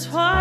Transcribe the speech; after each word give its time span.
Twilight 0.00 0.39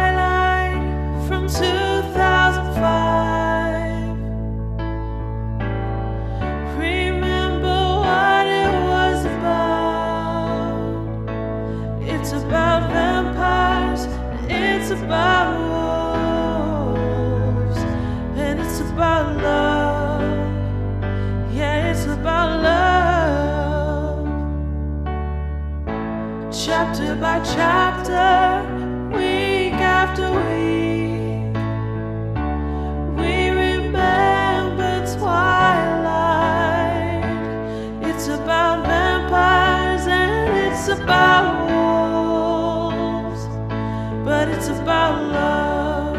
but 44.29 44.47
it's 44.47 44.67
about 44.67 45.15
love. 45.31 46.15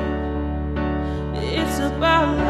It's 1.36 1.78
about 1.78 2.36
love. 2.38 2.49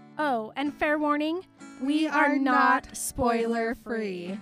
Oh, 0.23 0.53
and 0.55 0.71
fair 0.71 0.99
warning, 0.99 1.47
we, 1.81 2.07
are, 2.07 2.37
not 2.37 2.95
spoiler 2.95 3.73
free. 3.73 4.37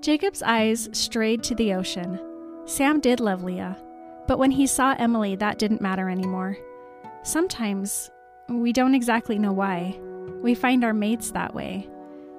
Jacob's 0.00 0.42
eyes 0.42 0.88
strayed 0.90 1.44
to 1.44 1.54
the 1.54 1.72
ocean. 1.72 2.18
Sam 2.64 2.98
did 2.98 3.20
love 3.20 3.44
Leah, 3.44 3.80
but 4.26 4.40
when 4.40 4.50
he 4.50 4.66
saw 4.66 4.96
Emily, 4.98 5.36
that 5.36 5.60
didn't 5.60 5.80
matter 5.80 6.10
anymore. 6.10 6.56
Sometimes 7.22 8.10
we 8.48 8.72
don't 8.72 8.96
exactly 8.96 9.38
know 9.38 9.52
why. 9.52 9.96
We 10.42 10.56
find 10.56 10.82
our 10.82 10.94
mates 10.94 11.30
that 11.30 11.54
way. 11.54 11.88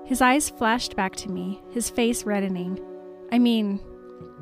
His 0.03 0.22
eyes 0.22 0.50
flashed 0.50 0.97
back 0.97 1.16
to 1.16 1.31
me, 1.31 1.62
his 1.72 1.90
face 1.90 2.26
reddening. 2.26 2.78
I 3.31 3.40
mean, 3.40 3.80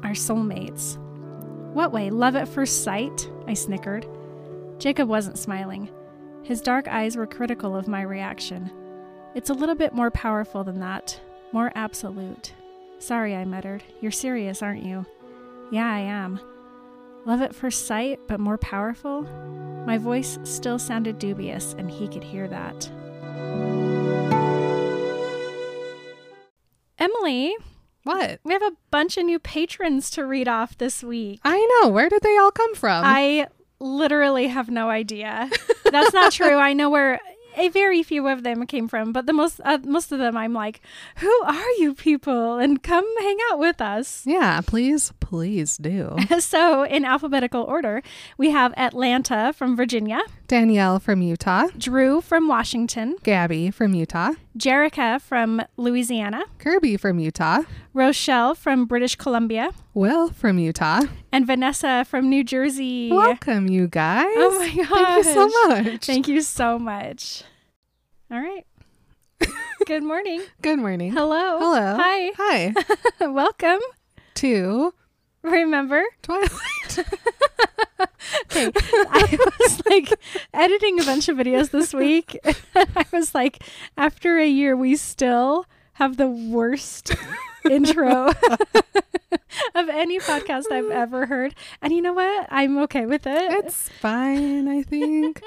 our 0.04 0.12
soulmates. 0.12 0.98
What 1.74 1.92
way? 1.92 2.10
Love 2.10 2.36
at 2.36 2.48
first 2.48 2.84
sight? 2.84 3.30
I 3.48 3.54
snickered. 3.54 4.08
Jacob 4.80 5.10
wasn't 5.10 5.38
smiling. 5.38 5.90
His 6.44 6.62
dark 6.62 6.88
eyes 6.88 7.18
were 7.18 7.28
critical 7.28 7.76
of 7.76 7.88
my 7.88 8.02
reaction. 8.02 8.72
It's 9.36 9.50
a 9.50 9.54
little 9.54 9.76
bit 9.76 9.94
more 9.94 10.12
powerful 10.12 10.64
than 10.64 10.80
that, 10.80 11.20
more 11.52 11.72
absolute. 11.76 12.54
Sorry, 13.00 13.36
I 13.36 13.46
muttered. 13.46 13.84
You're 14.02 14.12
serious, 14.12 14.62
aren't 14.64 14.84
you? 14.84 15.06
Yeah, 15.72 15.92
I 15.92 16.00
am. 16.00 16.40
Love 17.26 17.42
at 17.42 17.54
first 17.54 17.86
sight, 17.86 18.20
but 18.28 18.40
more 18.40 18.58
powerful? 18.58 19.24
My 19.86 19.98
voice 19.98 20.40
still 20.44 20.80
sounded 20.80 21.20
dubious, 21.20 21.76
and 21.78 21.92
he 21.92 22.08
could 22.08 22.24
hear 22.24 22.48
that. 22.48 22.90
Emily, 26.98 27.56
What? 28.08 28.40
we 28.44 28.54
have 28.54 28.64
a 28.64 28.72
bunch 28.90 29.18
of 29.18 29.26
new 29.26 29.38
patrons 29.40 30.10
to 30.12 30.26
read 30.26 30.48
off 30.48 30.78
this 30.78 31.04
week. 31.04 31.40
I 31.44 31.80
know. 31.84 31.90
Where 31.90 32.10
did 32.10 32.22
they 32.24 32.38
all 32.38 32.52
come 32.52 32.74
from? 32.76 33.04
I 33.06 33.48
literally 33.80 34.48
have 34.48 34.70
no 34.70 34.90
idea. 34.90 35.50
That's 35.92 36.14
not 36.14 36.32
true. 36.40 36.56
I 36.56 36.74
know 36.74 36.90
where 36.90 37.20
a 37.56 37.70
very 37.70 38.04
few 38.04 38.28
of 38.28 38.44
them 38.44 38.66
came 38.68 38.88
from, 38.88 39.12
but 39.12 39.26
the 39.26 39.34
most 39.34 39.60
uh, 39.66 39.80
most 39.84 40.12
of 40.12 40.20
them 40.20 40.38
I'm 40.38 40.54
like, 40.54 40.80
"Who 41.18 41.32
are 41.44 41.72
you 41.80 41.94
people?" 41.96 42.58
and 42.60 42.82
come 42.84 43.06
hang 43.20 43.38
out 43.52 43.60
with 43.60 43.82
us. 43.82 44.24
yeah, 44.26 44.62
please, 44.62 45.12
please 45.28 45.76
do. 45.76 46.16
so, 46.40 46.84
in 46.84 47.04
alphabetical 47.04 47.62
order, 47.64 48.02
we 48.38 48.52
have 48.52 48.74
Atlanta 48.78 49.52
from 49.52 49.76
Virginia, 49.76 50.20
Danielle 50.48 51.00
from 51.02 51.22
Utah, 51.22 51.68
Drew 51.78 52.22
from 52.22 52.48
Washington, 52.48 53.18
Gabby 53.24 53.70
from 53.70 53.94
Utah, 53.94 54.32
Jerica 54.58 55.20
from 55.20 55.62
Louisiana, 55.76 56.46
Kirby 56.60 56.96
from 56.96 57.20
Utah, 57.20 57.64
Rochelle 57.94 58.56
from 58.56 58.86
British 58.86 59.18
Columbia, 59.18 59.72
Will 59.94 60.30
from 60.30 60.60
Utah. 60.60 61.02
and 61.34 61.46
Vanessa 61.46 62.06
from 62.08 62.30
New 62.30 62.46
Jersey. 62.46 63.12
Welcome, 63.12 63.68
you 63.68 63.90
guys. 63.90 64.28
Oh 64.30 64.58
my 64.60 64.84
gosh. 64.84 65.26
Thank 65.26 65.26
you 65.26 65.34
so 65.34 65.68
much. 65.68 66.06
Thank 66.06 66.28
you 66.30 66.42
so 66.42 66.80
much. 66.80 67.44
All 68.32 68.40
right. 68.40 68.66
Good 69.86 70.04
morning. 70.04 70.42
Good 70.62 70.80
morning. 70.80 71.12
Hello. 71.12 71.60
Hello. 71.60 71.98
Hi. 72.00 72.32
Hi. 72.38 72.74
Welcome. 73.30 73.80
to 74.36 74.94
Remember? 75.52 76.04
Twilight. 76.22 76.50
Okay. 78.52 78.72
I 78.76 79.38
was 79.60 79.82
like 79.86 80.14
editing 80.54 81.00
a 81.00 81.04
bunch 81.04 81.30
of 81.30 81.38
videos 81.38 81.72
this 81.72 81.94
week. 81.94 82.38
I 82.76 83.06
was 83.12 83.34
like, 83.34 83.64
after 83.96 84.38
a 84.38 84.48
year, 84.48 84.76
we 84.76 84.96
still 84.96 85.66
have 85.94 86.18
the 86.18 86.28
worst 86.28 87.16
intro 87.70 88.28
of 89.76 89.90
any 89.90 90.20
podcast 90.20 90.66
I've 90.72 90.92
ever 90.92 91.26
heard. 91.26 91.56
And 91.82 91.94
you 91.94 92.02
know 92.02 92.14
what? 92.14 92.48
I'm 92.52 92.78
okay 92.84 93.06
with 93.06 93.26
it. 93.26 93.52
it's 93.66 93.90
fine, 93.90 94.68
I 94.68 94.84
think. 94.84 95.42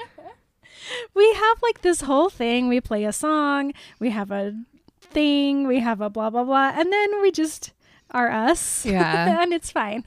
we 1.13 1.33
have 1.33 1.57
like 1.61 1.81
this 1.81 2.01
whole 2.01 2.29
thing. 2.29 2.67
We 2.67 2.81
play 2.81 3.05
a 3.05 3.13
song, 3.13 3.73
we 3.99 4.09
have 4.09 4.31
a 4.31 4.53
thing, 5.01 5.67
we 5.67 5.79
have 5.79 6.01
a 6.01 6.09
blah, 6.09 6.29
blah, 6.29 6.43
blah. 6.43 6.73
And 6.75 6.91
then 6.91 7.21
we 7.21 7.31
just 7.31 7.71
are 8.11 8.29
us. 8.29 8.85
Yeah. 8.85 9.41
and 9.43 9.53
it's 9.53 9.71
fine. 9.71 10.05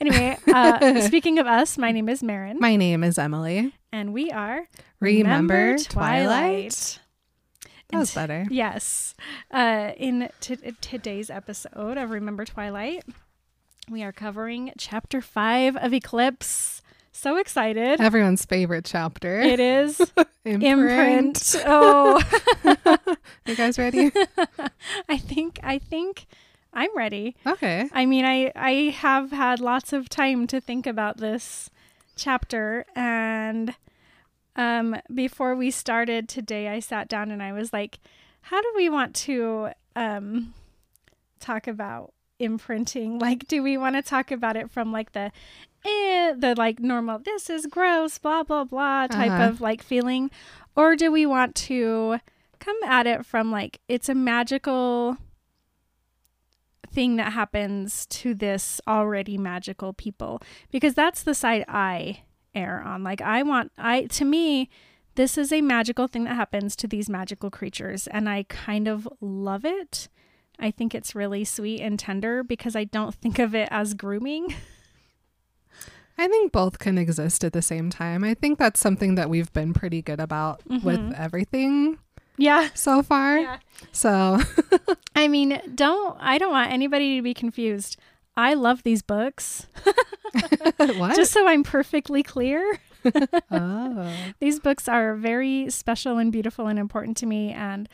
Anyway, 0.00 0.36
uh, 0.52 1.00
speaking 1.06 1.38
of 1.38 1.46
us, 1.46 1.76
my 1.78 1.90
name 1.92 2.08
is 2.08 2.22
Marin, 2.22 2.58
My 2.60 2.76
name 2.76 3.02
is 3.02 3.18
Emily. 3.18 3.74
and 3.92 4.12
we 4.12 4.30
are 4.30 4.68
Remember 5.00 5.76
Twilight? 5.78 7.00
That 7.62 7.70
And 7.90 8.00
was 8.00 8.10
t- 8.12 8.14
better. 8.14 8.46
Yes. 8.50 9.14
Uh, 9.50 9.90
in 9.96 10.28
t- 10.40 10.56
today's 10.80 11.28
episode 11.30 11.96
of 11.98 12.10
Remember 12.10 12.44
Twilight, 12.44 13.04
we 13.90 14.02
are 14.02 14.12
covering 14.12 14.72
chapter 14.78 15.20
five 15.20 15.76
of 15.76 15.92
Eclipse. 15.92 16.80
So 17.12 17.36
excited. 17.36 18.00
Everyone's 18.00 18.44
favorite 18.44 18.84
chapter. 18.84 19.40
It 19.40 19.60
is 19.60 20.00
Imprint. 20.44 20.64
imprint. 20.64 21.56
Oh, 21.66 22.20
You 23.46 23.54
guys 23.56 23.78
ready? 23.78 24.10
I 25.08 25.18
think 25.18 25.60
I 25.62 25.78
think 25.78 26.26
I'm 26.74 26.94
ready. 26.96 27.36
Okay. 27.46 27.88
I 27.92 28.04
mean, 28.04 28.24
I 28.24 28.50
I 28.56 28.72
have 28.98 29.30
had 29.30 29.60
lots 29.60 29.92
of 29.92 30.08
time 30.08 30.46
to 30.48 30.60
think 30.60 30.86
about 30.86 31.16
this 31.18 31.70
chapter 32.16 32.84
and 32.94 33.74
um 34.56 34.96
before 35.12 35.56
we 35.56 35.70
started 35.70 36.28
today 36.28 36.68
I 36.68 36.78
sat 36.80 37.08
down 37.08 37.30
and 37.30 37.42
I 37.42 37.52
was 37.52 37.72
like, 37.72 37.98
how 38.42 38.60
do 38.60 38.72
we 38.76 38.88
want 38.88 39.14
to 39.26 39.70
um 39.96 40.54
talk 41.40 41.66
about 41.66 42.12
imprinting? 42.38 43.18
Like 43.26 43.46
do 43.48 43.62
we 43.62 43.76
want 43.76 43.96
to 43.96 44.02
talk 44.02 44.30
about 44.30 44.56
it 44.56 44.70
from 44.70 44.92
like 44.92 45.12
the 45.12 45.30
eh, 45.84 46.34
the 46.36 46.54
like 46.56 46.80
normal 46.80 47.18
this 47.18 47.48
is 47.50 47.66
gross 47.66 48.18
blah 48.18 48.42
blah 48.42 48.64
blah 48.64 49.06
type 49.06 49.30
Uh-huh. 49.32 49.48
of 49.50 49.60
like 49.60 49.82
feeling 49.82 50.30
or 50.76 50.96
do 50.96 51.10
we 51.12 51.26
want 51.26 51.54
to 51.54 52.18
come 52.58 52.76
at 52.84 53.06
it 53.06 53.26
from 53.26 53.50
like 53.50 53.80
it's 53.88 54.08
a 54.08 54.14
magical 54.14 55.18
thing 56.94 57.16
that 57.16 57.32
happens 57.32 58.06
to 58.06 58.34
this 58.34 58.80
already 58.86 59.36
magical 59.36 59.92
people 59.92 60.40
because 60.70 60.94
that's 60.94 61.22
the 61.22 61.34
side 61.34 61.64
I 61.68 62.20
err 62.54 62.80
on. 62.82 63.02
Like 63.02 63.20
I 63.20 63.42
want 63.42 63.72
I 63.76 64.04
to 64.04 64.24
me 64.24 64.70
this 65.16 65.36
is 65.38 65.52
a 65.52 65.60
magical 65.60 66.06
thing 66.08 66.24
that 66.24 66.34
happens 66.36 66.74
to 66.76 66.88
these 66.88 67.08
magical 67.08 67.50
creatures 67.50 68.06
and 68.08 68.28
I 68.28 68.44
kind 68.44 68.88
of 68.88 69.08
love 69.20 69.64
it. 69.64 70.08
I 70.58 70.70
think 70.70 70.94
it's 70.94 71.14
really 71.14 71.44
sweet 71.44 71.80
and 71.80 71.98
tender 71.98 72.42
because 72.44 72.74
I 72.76 72.84
don't 72.84 73.14
think 73.22 73.38
of 73.38 73.54
it 73.54 73.68
as 73.70 73.94
grooming. 73.94 74.54
I 76.16 76.28
think 76.28 76.52
both 76.52 76.78
can 76.78 76.96
exist 76.96 77.42
at 77.42 77.52
the 77.52 77.62
same 77.62 77.90
time. 77.90 78.22
I 78.22 78.34
think 78.34 78.58
that's 78.58 78.78
something 78.78 79.16
that 79.16 79.28
we've 79.28 79.52
been 79.52 79.72
pretty 79.74 80.00
good 80.00 80.20
about 80.20 80.62
with 80.68 81.00
Mhm. 81.00 81.18
everything 81.18 81.98
Yeah. 82.36 82.68
so 82.74 83.02
far. 83.02 83.38
Yeah. 83.38 83.58
So, 83.92 84.40
I 85.16 85.28
mean, 85.28 85.60
don't 85.74 86.16
I 86.20 86.38
don't 86.38 86.52
want 86.52 86.72
anybody 86.72 87.16
to 87.16 87.22
be 87.22 87.34
confused. 87.34 87.96
I 88.36 88.54
love 88.54 88.82
these 88.82 89.02
books. 89.02 89.66
what? 90.76 91.16
Just 91.16 91.32
so 91.32 91.46
I'm 91.46 91.62
perfectly 91.62 92.22
clear. 92.22 92.78
oh. 93.50 94.12
These 94.40 94.58
books 94.58 94.88
are 94.88 95.14
very 95.14 95.70
special 95.70 96.18
and 96.18 96.32
beautiful 96.32 96.66
and 96.66 96.78
important 96.78 97.16
to 97.18 97.26
me. 97.26 97.52
And 97.52 97.88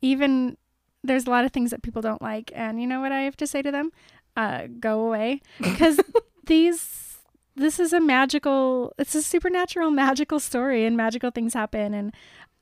even 0.00 0.56
there's 1.04 1.26
a 1.26 1.30
lot 1.30 1.44
of 1.44 1.52
things 1.52 1.70
that 1.70 1.82
people 1.82 2.02
don't 2.02 2.22
like. 2.22 2.50
And 2.54 2.80
you 2.80 2.86
know 2.86 3.00
what 3.00 3.12
I 3.12 3.22
have 3.22 3.36
to 3.38 3.46
say 3.46 3.62
to 3.62 3.70
them? 3.70 3.92
Uh, 4.36 4.68
go 4.80 5.00
away. 5.00 5.42
Because 5.60 6.00
these, 6.46 7.18
this 7.56 7.78
is 7.78 7.92
a 7.92 8.00
magical, 8.00 8.94
it's 8.98 9.14
a 9.14 9.22
supernatural, 9.22 9.90
magical 9.90 10.40
story 10.40 10.84
and 10.86 10.96
magical 10.96 11.30
things 11.30 11.54
happen. 11.54 11.92
And 11.92 12.14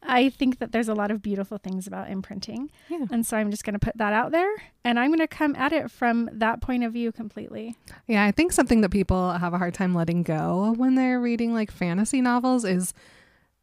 I 0.07 0.29
think 0.31 0.59
that 0.59 0.73
there's 0.73 0.89
a 0.89 0.95
lot 0.95 1.11
of 1.11 1.23
beautiful 1.23 1.59
things 1.59 1.87
about 1.87 2.11
imprinting. 2.11 2.71
Yeah. 2.89 3.07
And 3.11 3.27
so 3.27 3.37
I'm 3.37 3.51
just 3.51 3.65
going 3.65 3.75
to 3.75 3.85
put 3.85 3.97
that 3.99 4.13
out 4.13 4.33
there. 4.33 4.51
And 4.85 4.99
I'm 4.99 5.11
going 5.11 5.21
to 5.21 5.29
come 5.29 5.55
at 5.57 5.73
it 5.73 5.91
from 5.91 6.31
that 6.33 6.61
point 6.61 6.85
of 6.85 6.93
view 6.93 7.13
completely. 7.13 7.77
Yeah, 8.07 8.25
I 8.25 8.31
think 8.31 8.53
something 8.53 8.81
that 8.83 8.91
people 8.91 9.33
have 9.33 9.53
a 9.53 9.59
hard 9.59 9.75
time 9.75 9.95
letting 9.95 10.23
go 10.23 10.75
when 10.77 10.95
they're 10.95 11.21
reading 11.21 11.53
like 11.53 11.71
fantasy 11.71 12.21
novels 12.21 12.65
is 12.65 12.95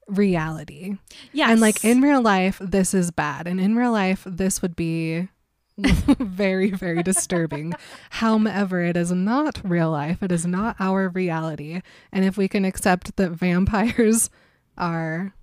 reality. 0.07 0.97
Yeah. 1.31 1.51
And 1.51 1.61
like 1.61 1.83
in 1.83 2.01
real 2.01 2.21
life, 2.21 2.57
this 2.61 2.93
is 2.93 3.11
bad. 3.11 3.47
And 3.47 3.59
in 3.59 3.75
real 3.75 3.91
life, 3.91 4.23
this 4.25 4.61
would 4.61 4.75
be 4.75 5.29
very, 5.77 6.71
very 6.71 7.01
disturbing. 7.03 7.73
However, 8.11 8.81
it 8.81 8.97
is 8.97 9.11
not 9.11 9.61
real 9.63 9.91
life. 9.91 10.21
It 10.21 10.31
is 10.31 10.45
not 10.45 10.75
our 10.79 11.09
reality. 11.09 11.81
And 12.11 12.25
if 12.25 12.37
we 12.37 12.47
can 12.47 12.65
accept 12.65 13.15
that 13.15 13.31
vampires 13.31 14.29
are 14.77 15.33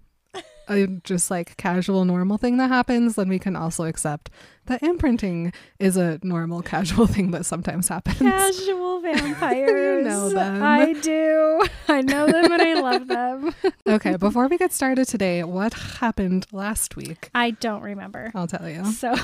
a 0.71 0.87
just 1.05 1.31
like 1.31 1.57
casual, 1.57 2.05
normal 2.05 2.39
thing 2.39 2.57
that 2.59 2.69
happens, 2.69 3.17
then 3.17 3.29
we 3.29 3.39
can 3.39 3.57
also 3.57 3.85
accept 3.85 4.31
that 4.67 4.83
imprinting 4.83 5.53
is 5.79 5.97
a 5.97 6.21
normal, 6.23 6.63
casual 6.63 7.07
thing 7.07 7.33
that 7.33 7.45
sometimes 7.45 7.89
happens. 7.89 8.19
Casual 8.19 9.01
vampires. 9.03 10.05
know 10.05 10.29
them. 10.29 10.63
I 10.63 10.93
do. 10.93 11.63
I 11.89 12.03
know 12.03 12.27
them 12.27 12.53
and 12.53 12.63
I 12.63 12.75
love 12.81 13.09
them. 13.09 13.55
okay, 13.89 14.17
before 14.17 14.47
we 14.47 14.57
get 14.59 14.73
started 14.73 15.09
today, 15.09 15.43
what 15.43 15.73
happened 15.75 16.47
last 16.53 16.95
week? 16.97 17.31
I 17.35 17.51
don't 17.51 17.83
remember. 17.83 18.31
I'll 18.35 18.47
tell 18.47 18.69
you. 18.69 18.85
So, 18.93 19.15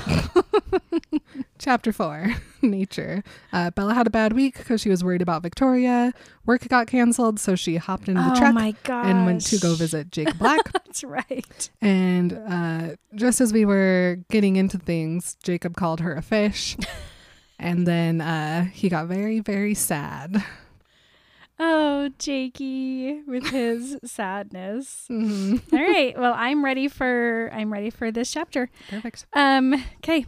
Chapter 1.66 1.92
four, 1.92 2.32
nature. 2.62 3.24
Uh, 3.52 3.72
Bella 3.72 3.92
had 3.92 4.06
a 4.06 4.10
bad 4.10 4.32
week 4.34 4.56
because 4.56 4.80
she 4.80 4.88
was 4.88 5.02
worried 5.02 5.20
about 5.20 5.42
Victoria. 5.42 6.12
Work 6.44 6.68
got 6.68 6.86
canceled, 6.86 7.40
so 7.40 7.56
she 7.56 7.74
hopped 7.74 8.08
into 8.08 8.22
the 8.22 8.30
oh 8.30 8.38
truck 8.38 8.88
and 8.88 9.26
went 9.26 9.44
to 9.46 9.58
go 9.58 9.74
visit 9.74 10.08
Jake 10.12 10.38
Black. 10.38 10.60
That's 10.70 11.02
right. 11.02 11.68
and 11.82 12.34
uh, 12.48 12.94
just 13.16 13.40
as 13.40 13.52
we 13.52 13.64
were 13.64 14.18
getting 14.30 14.54
into 14.54 14.78
things, 14.78 15.36
Jacob 15.42 15.74
called 15.74 15.98
her 16.02 16.14
a 16.14 16.22
fish. 16.22 16.76
and 17.58 17.84
then 17.84 18.20
uh, 18.20 18.66
he 18.66 18.88
got 18.88 19.08
very, 19.08 19.40
very 19.40 19.74
sad. 19.74 20.44
Oh, 21.58 22.10
Jakey 22.20 23.22
with 23.26 23.48
his 23.48 23.98
sadness. 24.04 25.06
Mhm. 25.10 25.60
All 25.72 25.80
right. 25.80 26.16
Well, 26.16 26.34
I'm 26.36 26.64
ready 26.64 26.86
for 26.86 27.50
I'm 27.52 27.72
ready 27.72 27.90
for 27.90 28.12
this 28.12 28.30
chapter. 28.30 28.70
Perfect. 28.88 29.26
Um, 29.32 29.74
okay. 29.96 30.26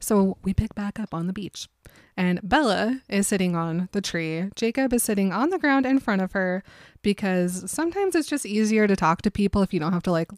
So 0.00 0.38
we 0.42 0.54
pick 0.54 0.74
back 0.74 0.98
up 0.98 1.12
on 1.12 1.26
the 1.26 1.32
beach. 1.32 1.68
And 2.16 2.40
Bella 2.42 3.00
is 3.08 3.26
sitting 3.26 3.56
on 3.56 3.88
the 3.92 4.00
tree. 4.02 4.50
Jacob 4.54 4.92
is 4.92 5.02
sitting 5.02 5.32
on 5.32 5.50
the 5.50 5.58
ground 5.58 5.86
in 5.86 5.98
front 5.98 6.20
of 6.20 6.32
her 6.32 6.62
because 7.02 7.70
sometimes 7.70 8.14
it's 8.14 8.28
just 8.28 8.44
easier 8.44 8.86
to 8.86 8.94
talk 8.94 9.22
to 9.22 9.30
people 9.30 9.62
if 9.62 9.72
you 9.72 9.80
don't 9.80 9.92
have 9.92 10.02
to 10.04 10.12
like 10.12 10.30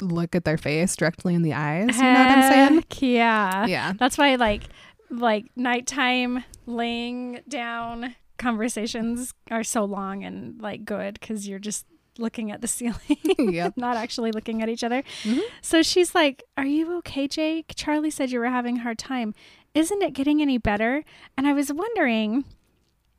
look 0.00 0.36
at 0.36 0.44
their 0.44 0.56
face 0.56 0.94
directly 0.94 1.34
in 1.34 1.42
the 1.42 1.52
eyes. 1.52 1.96
You 1.96 2.02
know 2.02 2.12
what 2.12 2.38
I'm 2.38 2.52
saying? 2.52 2.84
Yeah. 3.00 3.66
Yeah. 3.66 3.92
That's 3.98 4.16
why 4.18 4.36
like 4.36 4.64
like 5.10 5.46
nighttime 5.56 6.44
laying 6.66 7.40
down 7.48 8.14
conversations 8.38 9.32
are 9.50 9.64
so 9.64 9.84
long 9.84 10.24
and 10.24 10.60
like 10.60 10.84
good 10.84 11.18
because 11.18 11.48
you're 11.48 11.58
just 11.58 11.86
looking 12.18 12.50
at 12.50 12.60
the 12.60 12.66
ceiling 12.76 13.18
Yep. 13.38 13.74
not 13.76 13.96
actually 13.96 14.32
looking 14.32 14.62
at 14.62 14.68
each 14.68 14.84
other. 14.84 15.02
Mhm. 15.22 15.40
so 15.62 15.82
she's 15.82 16.14
like 16.14 16.42
are 16.56 16.66
you 16.66 16.96
okay 16.98 17.26
jake? 17.28 17.72
Charlie 17.76 18.10
said 18.10 18.30
you 18.30 18.38
were 18.40 18.46
having 18.50 18.78
a 18.78 18.82
hard 18.82 18.98
time. 18.98 19.34
Isn't 19.74 20.02
it 20.02 20.12
getting 20.14 20.40
any 20.40 20.58
better? 20.58 21.04
And 21.36 21.46
i 21.46 21.52
was 21.52 21.72
wondering 21.72 22.44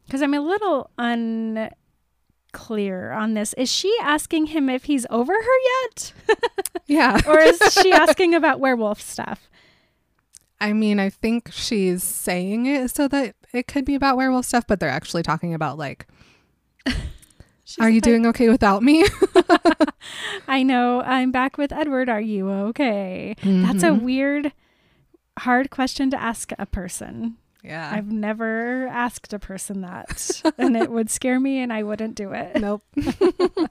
because 0.06 0.22
i'm 0.22 0.34
a 0.34 0.40
little 0.42 0.90
unclear 2.54 3.12
on 3.12 3.34
this. 3.34 3.54
Is 3.54 3.72
she 3.72 3.96
asking 4.02 4.48
him 4.48 4.70
if 4.70 4.86
he's 4.86 5.06
over 5.10 5.34
her 5.34 5.58
yet? 5.84 6.14
Yeah. 6.90 7.20
or 7.28 7.38
is 7.40 7.60
she 7.74 7.92
asking 7.92 8.34
about 8.34 8.62
werewolf 8.62 9.02
stuff? 9.02 9.50
I 10.62 10.72
mean, 10.72 11.00
I 11.02 11.10
think 11.10 11.52
she's 11.52 12.02
saying 12.02 12.66
it 12.66 12.90
so 12.92 13.10
that 13.10 13.36
it 13.54 13.68
could 13.68 13.84
be 13.84 13.94
about 13.94 14.16
werewolf 14.16 14.46
stuff, 14.46 14.64
but 14.66 14.80
they're 14.80 14.88
actually 14.90 15.22
talking 15.22 15.54
about 15.54 15.78
like, 15.78 16.08
She's 17.70 17.80
are 17.84 17.90
you 17.90 17.96
like, 17.98 18.04
doing 18.04 18.26
okay 18.28 18.48
without 18.48 18.82
me? 18.82 19.04
I 20.48 20.64
know. 20.64 21.02
I'm 21.02 21.32
back 21.32 21.58
with 21.58 21.74
Edward. 21.74 22.08
Are 22.08 22.22
you 22.22 22.50
okay? 22.50 23.36
That's 23.44 23.84
a 23.84 23.88
Mhm. 23.90 24.04
weird, 24.04 24.54
hard 25.40 25.70
question 25.70 26.10
to 26.12 26.18
ask 26.22 26.54
a 26.58 26.66
person. 26.66 27.36
yeah. 27.62 27.92
I've 27.94 28.10
never 28.10 28.88
asked 28.88 29.34
a 29.34 29.40
person 29.40 29.82
that, 29.82 30.42
and 30.58 30.78
it 30.78 30.90
would 30.90 31.10
scare 31.10 31.42
me, 31.42 31.60
and 31.60 31.74
I 31.74 31.84
wouldn't 31.84 32.16
do 32.16 32.32
it. 32.32 32.56
nope. 32.62 32.84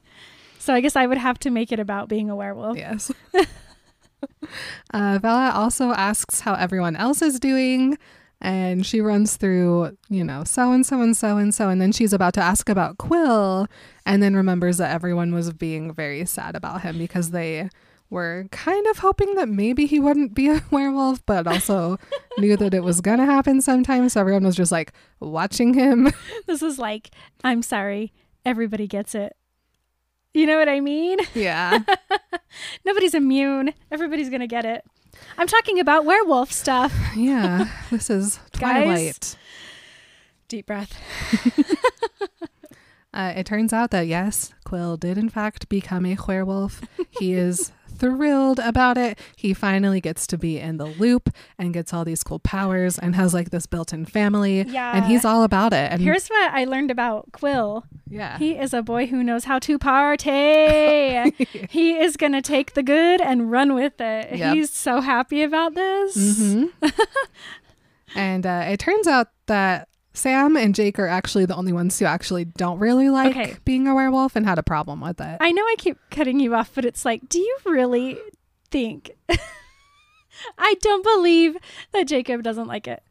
So 0.58 0.74
I 0.74 0.80
guess 0.80 0.96
I 0.96 1.06
would 1.06 1.18
have 1.18 1.38
to 1.40 1.50
make 1.50 1.70
it 1.70 1.78
about 1.78 2.08
being 2.08 2.28
a 2.28 2.34
werewolf. 2.34 2.76
Yes. 2.76 3.12
uh, 4.92 5.18
Bella 5.20 5.52
also 5.54 5.92
asks 5.92 6.40
how 6.40 6.54
everyone 6.54 6.96
else 6.96 7.22
is 7.22 7.38
doing. 7.38 7.96
And 8.40 8.84
she 8.84 9.00
runs 9.00 9.36
through, 9.36 9.96
you 10.10 10.22
know, 10.22 10.44
so 10.44 10.72
and 10.72 10.84
so 10.84 11.00
and 11.00 11.16
so 11.16 11.38
and 11.38 11.54
so. 11.54 11.68
And 11.70 11.80
then 11.80 11.90
she's 11.92 12.12
about 12.12 12.34
to 12.34 12.42
ask 12.42 12.68
about 12.68 12.98
Quil 12.98 13.66
and 14.04 14.22
then 14.22 14.36
remembers 14.36 14.76
that 14.76 14.92
everyone 14.92 15.32
was 15.34 15.52
being 15.52 15.92
very 15.92 16.24
sad 16.26 16.54
about 16.54 16.82
him 16.82 16.98
because 16.98 17.30
they 17.30 17.70
were 18.10 18.46
kind 18.52 18.86
of 18.88 18.98
hoping 18.98 19.34
that 19.34 19.48
maybe 19.48 19.86
he 19.86 19.98
wouldn't 19.98 20.34
be 20.34 20.48
a 20.50 20.62
werewolf, 20.70 21.24
but 21.26 21.46
also 21.46 21.98
knew 22.38 22.56
that 22.58 22.74
it 22.74 22.84
was 22.84 23.00
going 23.00 23.18
to 23.18 23.24
happen 23.24 23.60
sometime. 23.62 24.08
So 24.10 24.20
everyone 24.20 24.44
was 24.44 24.54
just 24.56 24.70
like 24.70 24.92
watching 25.18 25.74
him. 25.74 26.12
This 26.46 26.62
is 26.62 26.78
like, 26.78 27.10
I'm 27.42 27.62
sorry, 27.62 28.12
everybody 28.44 28.86
gets 28.86 29.14
it. 29.14 29.34
You 30.34 30.46
know 30.46 30.58
what 30.58 30.68
I 30.68 30.80
mean? 30.80 31.18
yeah. 31.34 31.78
Nobody's 32.84 33.14
immune. 33.14 33.72
Everybody's 33.90 34.28
gonna 34.28 34.46
get 34.46 34.64
it. 34.66 34.84
I'm 35.38 35.46
talking 35.46 35.78
about 35.80 36.04
werewolf 36.04 36.52
stuff. 36.52 36.94
Yeah. 37.16 37.68
This 37.90 38.10
is 38.10 38.38
Guys. 38.58 38.84
Twilight. 38.84 39.36
Deep 40.48 40.66
breath. 40.66 40.94
Uh, 43.14 43.32
it 43.34 43.46
turns 43.46 43.72
out 43.72 43.92
that 43.92 44.06
yes, 44.06 44.52
Quil 44.64 44.98
did 44.98 45.16
in 45.16 45.30
fact 45.30 45.70
become 45.70 46.04
a 46.04 46.18
werewolf. 46.28 46.82
he 47.18 47.32
is 47.32 47.72
thrilled 47.98 48.58
about 48.60 48.96
it. 48.98 49.18
He 49.36 49.54
finally 49.54 50.00
gets 50.00 50.26
to 50.28 50.38
be 50.38 50.58
in 50.58 50.76
the 50.76 50.86
loop 50.86 51.30
and 51.58 51.72
gets 51.74 51.92
all 51.92 52.04
these 52.04 52.22
cool 52.22 52.38
powers 52.38 52.98
and 52.98 53.14
has 53.14 53.32
like 53.34 53.50
this 53.50 53.66
built-in 53.66 54.04
family. 54.06 54.62
Yeah. 54.62 54.96
And 54.96 55.04
he's 55.06 55.24
all 55.24 55.42
about 55.42 55.72
it. 55.72 55.90
And 55.92 56.00
Here's 56.02 56.28
what 56.28 56.52
I 56.52 56.64
learned 56.64 56.90
about 56.90 57.32
Quil. 57.32 57.84
yeah. 58.08 58.38
He 58.38 58.52
is 58.56 58.72
a 58.74 58.82
boy 58.82 59.06
who 59.06 59.22
knows 59.22 59.44
how 59.44 59.58
to 59.60 59.78
party. 59.78 60.28
he 61.70 61.96
is 61.98 62.16
going 62.16 62.32
to 62.32 62.42
take 62.42 62.74
the 62.74 62.82
good 62.82 63.20
and 63.20 63.50
run 63.50 63.74
with 63.74 64.00
it. 64.00 64.36
Yep. 64.36 64.54
He's 64.54 64.70
so 64.70 65.00
happy 65.00 65.42
about 65.42 65.74
this. 65.74 66.16
Mhm. 66.16 66.70
and 68.14 68.46
uh, 68.46 68.64
it 68.68 68.78
turns 68.78 69.06
out 69.06 69.28
that 69.46 69.88
Sam 70.16 70.56
and 70.56 70.74
Jake 70.74 70.98
are 70.98 71.06
actually 71.06 71.44
the 71.44 71.54
only 71.54 71.72
ones 71.72 71.98
who 71.98 72.04
actually 72.06 72.44
don't 72.44 72.78
really 72.78 73.08
like 73.10 73.36
Okay. 73.36 73.56
being 73.64 73.86
a 73.86 73.94
werewolf 73.94 74.34
and 74.36 74.46
had 74.46 74.58
a 74.58 74.62
problem 74.62 75.00
with 75.00 75.20
it. 75.20 75.36
I 75.40 75.52
know 75.52 75.62
I 75.62 75.74
keep 75.78 75.98
cutting 76.10 76.40
you 76.40 76.54
off, 76.54 76.70
but 76.74 76.84
it's 76.84 77.04
like, 77.04 77.28
do 77.28 77.38
you 77.38 77.58
really 77.66 78.18
think? 78.70 79.10
I 80.58 80.74
don't 80.80 81.02
believe 81.04 81.56
that 81.92 82.06
Jacob 82.06 82.42
doesn't 82.42 82.66
like 82.66 82.86
it. 82.88 83.02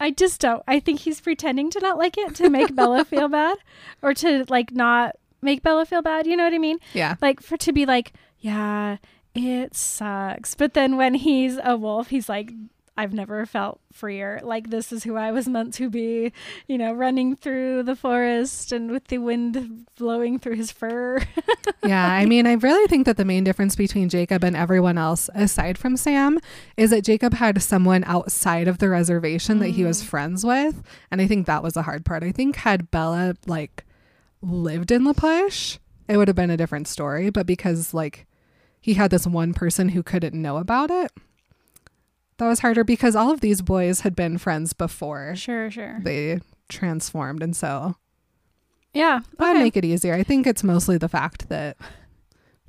I 0.00 0.10
just 0.10 0.40
don't. 0.40 0.62
I 0.68 0.78
think 0.80 1.00
he's 1.00 1.20
pretending 1.20 1.70
to 1.70 1.80
not 1.80 1.98
like 1.98 2.16
it 2.16 2.34
to 2.36 2.48
make 2.50 2.74
Bella 2.74 3.04
feel 3.06 3.28
bad 3.28 3.58
or 4.02 4.14
to 4.14 4.44
like 4.48 4.70
not 4.72 5.16
make 5.42 5.62
Bella 5.62 5.86
feel 5.86 6.02
bad. 6.02 6.26
You 6.26 6.36
know 6.36 6.44
what 6.44 6.54
I 6.54 6.58
mean? 6.58 6.78
yeah. 6.92 7.16
Like 7.20 7.40
for 7.42 7.56
to 7.58 7.72
be 7.72 7.84
like, 7.86 8.12
yeah, 8.38 8.98
it 9.34 9.74
sucks. 9.74 10.54
But 10.54 10.74
then 10.74 10.96
when 10.96 11.14
he's 11.14 11.58
a 11.62 11.76
wolf, 11.76 12.08
he's 12.08 12.28
like, 12.28 12.52
I've 12.98 13.14
never 13.14 13.46
felt 13.46 13.80
freer. 13.92 14.40
Like 14.42 14.70
this 14.70 14.90
is 14.90 15.04
who 15.04 15.14
I 15.14 15.30
was 15.30 15.46
meant 15.46 15.72
to 15.74 15.88
be, 15.88 16.32
you 16.66 16.76
know, 16.76 16.92
running 16.92 17.36
through 17.36 17.84
the 17.84 17.94
forest 17.94 18.72
and 18.72 18.90
with 18.90 19.04
the 19.06 19.18
wind 19.18 19.86
blowing 19.96 20.40
through 20.40 20.56
his 20.56 20.72
fur. 20.72 21.20
yeah, 21.86 22.12
I 22.12 22.26
mean, 22.26 22.44
I 22.48 22.54
really 22.54 22.88
think 22.88 23.06
that 23.06 23.16
the 23.16 23.24
main 23.24 23.44
difference 23.44 23.76
between 23.76 24.08
Jacob 24.08 24.42
and 24.42 24.56
everyone 24.56 24.98
else, 24.98 25.30
aside 25.32 25.78
from 25.78 25.96
Sam, 25.96 26.40
is 26.76 26.90
that 26.90 27.04
Jacob 27.04 27.34
had 27.34 27.62
someone 27.62 28.02
outside 28.02 28.66
of 28.66 28.78
the 28.78 28.88
reservation 28.88 29.60
that 29.60 29.68
he 29.68 29.84
was 29.84 30.02
mm. 30.02 30.06
friends 30.06 30.44
with. 30.44 30.82
And 31.12 31.20
I 31.20 31.28
think 31.28 31.46
that 31.46 31.62
was 31.62 31.74
the 31.74 31.82
hard 31.82 32.04
part. 32.04 32.24
I 32.24 32.32
think 32.32 32.56
had 32.56 32.90
Bella, 32.90 33.36
like, 33.46 33.84
lived 34.42 34.90
in 34.90 35.04
La 35.04 35.12
Push, 35.12 35.78
it 36.08 36.16
would 36.16 36.26
have 36.26 36.36
been 36.36 36.50
a 36.50 36.56
different 36.56 36.88
story. 36.88 37.30
But 37.30 37.46
because, 37.46 37.94
like, 37.94 38.26
he 38.80 38.94
had 38.94 39.12
this 39.12 39.24
one 39.24 39.54
person 39.54 39.90
who 39.90 40.02
couldn't 40.02 40.34
know 40.34 40.56
about 40.56 40.90
it, 40.90 41.12
that 42.38 42.46
was 42.46 42.60
harder 42.60 42.84
because 42.84 43.14
all 43.16 43.30
of 43.30 43.40
these 43.40 43.60
boys 43.62 44.00
had 44.00 44.14
been 44.16 44.38
friends 44.38 44.72
before 44.72 45.34
sure, 45.36 45.70
sure. 45.70 45.98
they 46.02 46.40
transformed. 46.68 47.42
And 47.42 47.54
so 47.56 47.96
Yeah. 48.94 49.20
that 49.38 49.52
would 49.52 49.58
make 49.60 49.76
it 49.76 49.84
easier. 49.84 50.14
I 50.14 50.22
think 50.22 50.46
it's 50.46 50.64
mostly 50.64 50.98
the 50.98 51.08
fact 51.08 51.48
that 51.48 51.76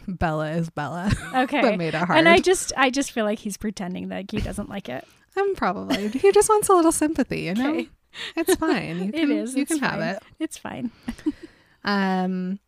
Bella 0.08 0.52
is 0.52 0.70
Bella 0.70 1.12
okay. 1.36 1.62
that 1.62 1.78
made 1.78 1.94
it 1.94 2.02
hard. 2.02 2.18
And 2.18 2.28
I 2.28 2.40
just 2.40 2.74
I 2.76 2.90
just 2.90 3.12
feel 3.12 3.26
like 3.26 3.40
he's 3.40 3.58
pretending 3.58 4.10
that 4.10 4.32
he 4.32 4.40
doesn't 4.42 4.70
like 4.70 4.90
it. 4.90 5.08
I'm 5.38 5.56
probably 5.56 6.08
he 6.10 6.32
just 6.32 6.50
wants 6.50 6.68
a 6.70 6.74
little 6.74 6.92
sympathy, 6.92 7.42
you 7.42 7.54
know. 7.54 7.70
Okay. 7.72 7.90
It's 8.36 8.56
fine. 8.56 9.04
You 9.06 9.12
can, 9.14 9.32
is, 9.32 9.56
You 9.56 9.66
can 9.68 9.78
have 9.80 10.00
it. 10.02 10.24
It's 10.40 10.58
fine. 10.58 10.90
Um, 11.84 12.60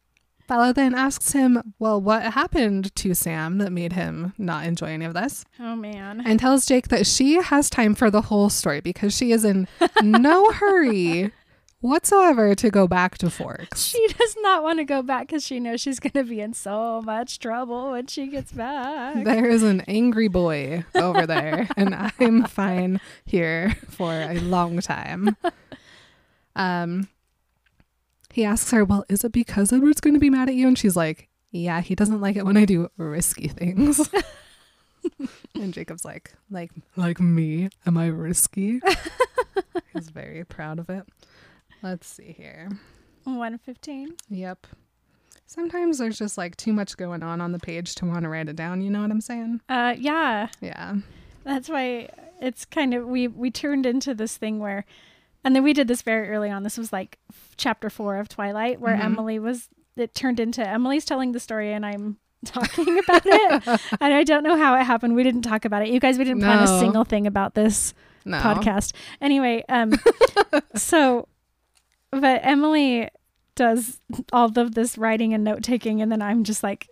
Bella 0.52 0.74
then 0.74 0.94
asks 0.94 1.32
him, 1.32 1.74
"Well, 1.80 2.02
what 2.02 2.34
happened 2.34 2.94
to 2.98 3.14
Sam 3.14 3.58
that 3.60 3.72
made 3.72 3.94
him 3.94 4.34
not 4.38 4.66
enjoy 4.66 4.88
any 4.88 5.06
of 5.06 5.14
this?" 5.14 5.46
Oh 5.58 5.78
man. 5.78 6.22
And 6.26 6.42
tells 6.42 6.66
Jake 6.66 6.90
that 6.90 7.08
she 7.08 7.36
has 7.36 7.70
time 7.70 7.96
for 7.96 8.12
the 8.12 8.24
whole 8.24 8.50
story 8.50 8.82
because 8.82 9.16
she 9.16 9.32
is 9.32 9.46
in 9.46 9.70
no 10.04 10.52
hurry 10.52 11.32
whatsoever 11.80 12.54
to 12.56 12.70
go 12.70 12.86
back 12.86 13.18
to 13.20 13.30
Forks. 13.30 13.86
She 13.86 14.06
does 14.10 14.36
not 14.42 14.62
want 14.62 14.80
to 14.80 14.84
go 14.84 15.02
back 15.02 15.28
because 15.28 15.46
she 15.46 15.62
knows 15.62 15.80
she's 15.80 16.02
going 16.02 16.12
to 16.12 16.26
be 16.26 16.42
in 16.42 16.52
so 16.52 17.02
much 17.02 17.40
trouble 17.40 17.92
when 17.92 18.08
she 18.08 18.28
gets 18.28 18.52
back. 18.52 19.24
There 19.24 19.46
is 19.46 19.64
an 19.64 19.86
angry 19.88 20.28
boy 20.28 20.84
over 20.96 21.26
there, 21.26 21.70
and 21.78 21.96
I'm 22.20 22.44
fine 22.44 23.00
here 23.24 23.78
for 23.88 24.12
a 24.12 24.38
long 24.40 24.82
time. 24.82 25.38
Um, 26.54 27.08
he 28.34 28.46
asks 28.46 28.72
her, 28.72 28.84
Well, 28.84 29.06
is 29.10 29.24
it 29.24 29.32
because 29.32 29.72
Edward's 29.74 30.02
going 30.02 30.14
to 30.14 30.20
be 30.20 30.30
mad 30.30 30.50
at 30.50 30.56
you? 30.56 30.68
And 30.68 30.78
she's 30.78 30.96
like, 30.96 31.30
Yeah, 31.52 31.82
he 31.82 31.96
doesn't 31.96 32.22
like 32.22 32.36
it 32.36 32.46
when 32.46 32.58
I 32.58 32.66
do 32.66 32.90
risky 32.98 33.48
things. 33.48 34.10
and 35.56 35.74
Jacob's 35.74 36.06
like, 36.06 36.34
like, 36.50 36.72
like 36.96 37.20
me? 37.20 37.70
Am 37.86 37.98
I 37.98 38.08
risky? 38.08 38.82
He's 39.94 40.10
very 40.10 40.44
proud 40.46 40.80
of 40.80 40.90
it. 40.90 41.08
Let's 41.82 42.08
see 42.08 42.34
here. 42.38 42.70
115. 43.24 44.16
Yep. 44.30 44.68
Sometimes 45.46 45.98
there's 45.98 46.18
just 46.18 46.38
like 46.38 46.56
too 46.56 46.72
much 46.72 46.96
going 46.96 47.24
on 47.24 47.42
on 47.42 47.52
the 47.52 47.60
page 47.60 47.96
to 47.96 48.06
want 48.06 48.24
to 48.24 48.30
write 48.30 48.48
it 48.48 48.56
down. 48.56 48.82
You 48.82 48.90
know 48.90 49.02
what 49.02 49.12
I'm 49.12 49.22
saying? 49.22 49.62
Uh, 49.68 49.96
yeah. 49.98 50.48
Yeah. 50.62 50.96
That's 51.44 51.68
why 51.68 52.10
it's 52.40 52.66
kind 52.66 52.94
of 52.94 53.08
we 53.08 53.28
we 53.28 53.52
turned 53.52 53.86
into 53.86 54.14
this 54.14 54.38
thing 54.38 54.60
where, 54.60 54.86
and 55.44 55.56
then 55.56 55.64
we 55.64 55.74
did 55.74 55.88
this 55.88 56.02
very 56.02 56.30
early 56.30 56.50
on. 56.50 56.64
This 56.64 56.78
was 56.78 56.92
like 56.94 57.18
chapter 57.58 57.90
four 57.90 58.18
of 58.18 58.30
Twilight, 58.30 58.80
where 58.80 58.96
Mhm. 58.96 59.04
Emily 59.06 59.40
was. 59.40 59.70
It 59.98 60.16
turned 60.16 60.40
into 60.40 60.66
Emily's 60.66 61.04
telling 61.06 61.32
the 61.34 61.40
story, 61.40 61.74
and 61.74 61.86
I'm 61.86 62.18
talking 62.46 62.98
about 63.00 63.24
it. 63.26 63.68
and 64.02 64.14
I 64.14 64.24
don't 64.24 64.44
know 64.44 64.56
how 64.58 64.76
it 64.76 64.84
happened. 64.84 65.16
We 65.16 65.24
didn't 65.24 65.42
talk 65.44 65.66
about 65.66 65.82
it. 65.84 65.90
You 65.90 66.00
guys, 66.00 66.18
we 66.18 66.24
didn't 66.24 66.42
plan 66.42 66.64
a 66.64 66.80
single 66.80 67.04
thing 67.04 67.28
about 67.28 67.56
this 67.56 67.94
No. 68.26 68.40
podcast. 68.40 68.94
Anyway, 69.20 69.64
um, 69.70 69.92
so, 70.76 71.28
but 72.10 72.40
Emily 72.44 73.10
does 73.56 74.00
all 74.32 74.58
of 74.58 74.76
this 74.76 74.98
writing 74.98 75.34
and 75.34 75.44
note 75.44 75.62
taking, 75.62 76.02
and 76.02 76.10
then 76.12 76.22
I'm 76.22 76.44
just 76.46 76.64
like, 76.64 76.88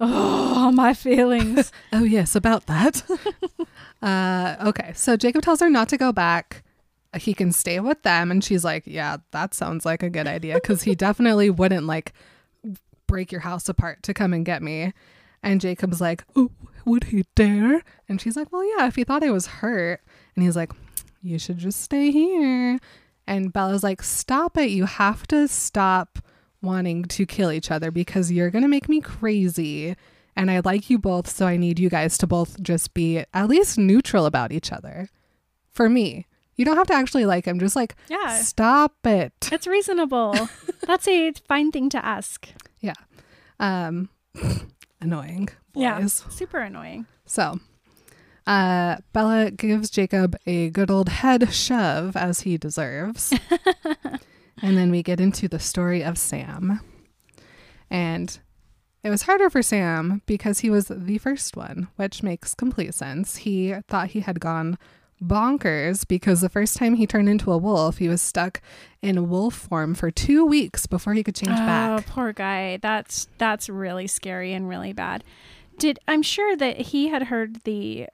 oh, 0.00 0.72
my 0.72 0.94
feelings. 0.94 1.70
Oh, 1.92 2.04
yes, 2.04 2.34
about 2.34 2.66
that. 2.66 3.02
uh, 4.02 4.56
okay, 4.68 4.92
so 4.94 5.16
Jacob 5.16 5.42
tells 5.42 5.60
her 5.60 5.68
not 5.70 5.88
to 5.90 5.96
go 5.98 6.10
back. 6.10 6.62
He 7.16 7.34
can 7.34 7.52
stay 7.52 7.80
with 7.80 8.02
them. 8.02 8.30
And 8.30 8.42
she's 8.42 8.64
like, 8.64 8.84
Yeah, 8.86 9.18
that 9.32 9.54
sounds 9.54 9.84
like 9.84 10.02
a 10.02 10.10
good 10.10 10.26
idea 10.26 10.54
because 10.54 10.82
he 10.82 10.94
definitely 10.94 11.50
wouldn't 11.50 11.86
like 11.86 12.12
break 13.06 13.32
your 13.32 13.40
house 13.40 13.68
apart 13.68 14.02
to 14.04 14.14
come 14.14 14.32
and 14.32 14.44
get 14.44 14.62
me. 14.62 14.92
And 15.42 15.60
Jacob's 15.60 16.00
like, 16.00 16.24
Oh, 16.36 16.50
would 16.84 17.04
he 17.04 17.24
dare? 17.34 17.82
And 18.08 18.20
she's 18.20 18.36
like, 18.36 18.52
Well, 18.52 18.64
yeah, 18.76 18.86
if 18.86 18.96
he 18.96 19.04
thought 19.04 19.24
I 19.24 19.30
was 19.30 19.46
hurt. 19.46 20.00
And 20.34 20.44
he's 20.44 20.56
like, 20.56 20.72
You 21.22 21.38
should 21.38 21.58
just 21.58 21.80
stay 21.82 22.10
here. 22.10 22.78
And 23.26 23.52
Bella's 23.52 23.82
like, 23.82 24.02
Stop 24.02 24.56
it. 24.56 24.70
You 24.70 24.84
have 24.84 25.26
to 25.28 25.48
stop 25.48 26.18
wanting 26.62 27.04
to 27.04 27.26
kill 27.26 27.50
each 27.50 27.70
other 27.70 27.90
because 27.90 28.30
you're 28.30 28.50
to 28.50 28.68
make 28.68 28.88
me 28.88 29.00
crazy. 29.00 29.96
And 30.36 30.50
I 30.50 30.60
like 30.60 30.90
you 30.90 30.98
both. 30.98 31.28
So 31.28 31.46
I 31.46 31.56
need 31.56 31.78
you 31.78 31.90
guys 31.90 32.16
to 32.18 32.26
both 32.26 32.62
just 32.62 32.94
be 32.94 33.24
at 33.34 33.48
least 33.48 33.78
neutral 33.78 34.26
about 34.26 34.52
each 34.52 34.72
other. 34.72 35.08
For 35.72 35.88
me, 35.88 36.26
you 36.60 36.66
don't 36.66 36.76
have 36.76 36.86
to 36.88 36.94
actually 36.94 37.24
like 37.24 37.46
him. 37.46 37.58
Just 37.58 37.74
like, 37.74 37.96
Yeah. 38.08 38.36
stop 38.42 38.92
it. 39.06 39.32
It's 39.52 39.66
reasonable. 39.66 40.36
That's 40.86 41.08
a 41.08 41.32
fine 41.48 41.72
thing 41.72 41.88
to 41.90 42.04
ask. 42.04 42.46
Yeah. 42.80 42.92
Um, 43.58 44.10
annoying. 45.00 45.48
Boys. 45.72 45.82
Yeah. 45.82 46.04
Super 46.06 46.58
annoying. 46.58 47.06
So, 47.24 47.60
uh, 48.46 48.96
Bella 49.14 49.50
gives 49.50 49.88
Jacob 49.88 50.36
a 50.46 50.68
good 50.70 50.90
old 50.90 51.08
head 51.08 51.50
shove 51.52 52.14
as 52.14 52.42
he 52.42 52.58
deserves. 52.58 53.32
and 54.62 54.76
then 54.76 54.90
we 54.90 55.02
get 55.02 55.18
into 55.20 55.48
the 55.48 55.58
story 55.58 56.02
of 56.04 56.18
Sam. 56.18 56.80
And 57.90 58.38
it 59.02 59.08
was 59.10 59.22
harder 59.22 59.48
for 59.48 59.62
Sam 59.62 60.20
because 60.26 60.58
he 60.60 60.68
was 60.68 60.86
the 60.88 61.18
first 61.18 61.56
one, 61.56 61.88
which 61.96 62.22
makes 62.22 62.54
complete 62.54 62.92
sense. 62.94 63.36
He 63.36 63.74
thought 63.88 64.08
he 64.10 64.20
had 64.20 64.40
gone 64.40 64.76
bonkers 65.22 66.06
because 66.06 66.40
the 66.40 66.48
first 66.48 66.76
time 66.76 66.94
he 66.94 67.06
turned 67.06 67.28
into 67.28 67.52
a 67.52 67.58
wolf, 67.58 67.98
he 67.98 68.08
was 68.08 68.22
stuck 68.22 68.60
in 69.02 69.28
wolf 69.28 69.54
form 69.54 69.94
for 69.94 70.10
two 70.10 70.44
weeks 70.44 70.86
before 70.86 71.14
he 71.14 71.22
could 71.22 71.34
change 71.34 71.56
back. 71.56 71.90
oh, 71.90 71.96
back. 71.96 72.06
poor 72.06 72.32
guy. 72.32 72.78
That's 72.78 73.28
that's 73.38 73.68
really 73.68 74.06
scary 74.06 74.52
and 74.52 74.68
really 74.68 74.92
bad. 74.92 75.24
Did 75.78 75.98
I'm 76.06 76.22
sure 76.22 76.56
that 76.56 76.76
he 76.78 77.08
had 77.08 77.24
heard 77.24 77.62
the 77.64 78.08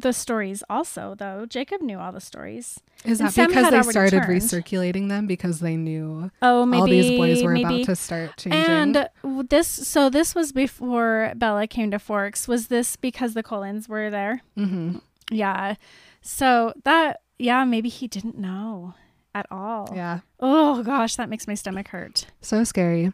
the 0.00 0.12
stories 0.12 0.62
also 0.68 1.14
though. 1.16 1.46
Jacob 1.46 1.80
knew 1.80 1.98
all 1.98 2.12
the 2.12 2.20
stories. 2.20 2.80
Is 3.04 3.18
that 3.18 3.34
because 3.36 3.70
they 3.70 3.82
started 3.82 4.22
turned. 4.22 4.40
recirculating 4.42 5.08
them 5.08 5.26
because 5.26 5.60
they 5.60 5.76
knew 5.76 6.30
Oh, 6.42 6.66
maybe 6.66 6.80
all 6.80 6.86
these 6.86 7.10
boys 7.10 7.42
were 7.42 7.52
maybe. 7.52 7.64
about 7.76 7.84
to 7.86 7.96
start 7.96 8.36
changing? 8.36 8.60
And 8.62 9.08
this, 9.48 9.68
so 9.68 10.10
this 10.10 10.34
was 10.34 10.52
before 10.52 11.32
Bella 11.36 11.66
came 11.66 11.90
to 11.92 11.98
Forks. 11.98 12.48
Was 12.48 12.66
this 12.68 12.96
because 12.96 13.34
the 13.34 13.42
Cullens 13.42 13.88
were 13.88 14.10
there? 14.10 14.42
hmm 14.56 14.96
Yeah. 15.30 15.74
So 16.22 16.72
that, 16.84 17.20
yeah, 17.38 17.64
maybe 17.64 17.88
he 17.88 18.08
didn't 18.08 18.36
know 18.38 18.94
at 19.34 19.46
all. 19.50 19.92
Yeah, 19.94 20.20
Oh 20.40 20.82
gosh, 20.82 21.16
that 21.16 21.28
makes 21.28 21.46
my 21.46 21.54
stomach 21.54 21.88
hurt. 21.88 22.26
so 22.40 22.64
scary. 22.64 23.12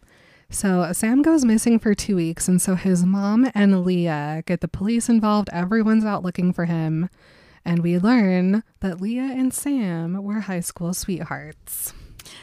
So 0.52 0.92
Sam 0.92 1.22
goes 1.22 1.44
missing 1.46 1.78
for 1.78 1.94
two 1.94 2.14
weeks, 2.14 2.46
and 2.46 2.60
so 2.60 2.74
his 2.74 3.04
mom 3.04 3.50
and 3.54 3.84
Leah 3.84 4.42
get 4.46 4.60
the 4.60 4.68
police 4.68 5.08
involved. 5.08 5.48
Everyone's 5.50 6.04
out 6.04 6.22
looking 6.22 6.52
for 6.52 6.66
him, 6.66 7.08
and 7.64 7.82
we 7.82 7.98
learn 7.98 8.62
that 8.80 9.00
Leah 9.00 9.32
and 9.34 9.52
Sam 9.52 10.22
were 10.22 10.40
high 10.40 10.60
school 10.60 10.92
sweethearts. 10.92 11.94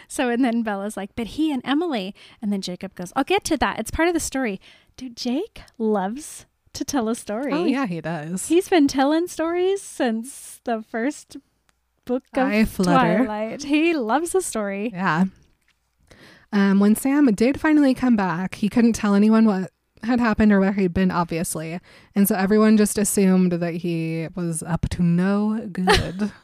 So 0.07 0.29
and 0.29 0.43
then 0.43 0.63
Bella's 0.63 0.97
like, 0.97 1.11
but 1.15 1.27
he 1.27 1.51
and 1.51 1.61
Emily, 1.63 2.15
and 2.41 2.51
then 2.51 2.61
Jacob 2.61 2.95
goes, 2.95 3.13
I'll 3.15 3.23
get 3.23 3.43
to 3.45 3.57
that. 3.57 3.77
It's 3.79 3.91
part 3.91 4.07
of 4.07 4.15
the 4.15 4.19
story. 4.19 4.59
Dude, 4.97 5.15
Jake 5.15 5.61
loves 5.77 6.47
to 6.73 6.83
tell 6.83 7.09
a 7.09 7.15
story. 7.15 7.53
Oh 7.53 7.65
yeah, 7.65 7.85
he 7.85 8.01
does. 8.01 8.47
He's 8.47 8.67
been 8.69 8.87
telling 8.87 9.27
stories 9.27 9.83
since 9.83 10.61
the 10.63 10.81
first 10.81 11.37
book 12.05 12.23
of. 12.35 12.75
Twilight. 12.75 13.63
He 13.63 13.93
loves 13.93 14.33
a 14.33 14.41
story. 14.41 14.89
Yeah. 14.93 15.25
Um, 16.51 16.79
when 16.79 16.95
Sam 16.95 17.25
did 17.35 17.59
finally 17.59 17.93
come 17.93 18.15
back, 18.15 18.55
he 18.55 18.69
couldn't 18.69 18.93
tell 18.93 19.13
anyone 19.13 19.45
what 19.45 19.71
had 20.03 20.19
happened 20.19 20.51
or 20.51 20.59
where 20.59 20.71
he'd 20.73 20.93
been, 20.93 21.11
obviously. 21.11 21.79
And 22.15 22.27
so 22.27 22.35
everyone 22.35 22.77
just 22.77 22.97
assumed 22.97 23.51
that 23.51 23.75
he 23.75 24.27
was 24.35 24.63
up 24.63 24.87
to 24.89 25.03
no 25.03 25.67
good. 25.71 26.31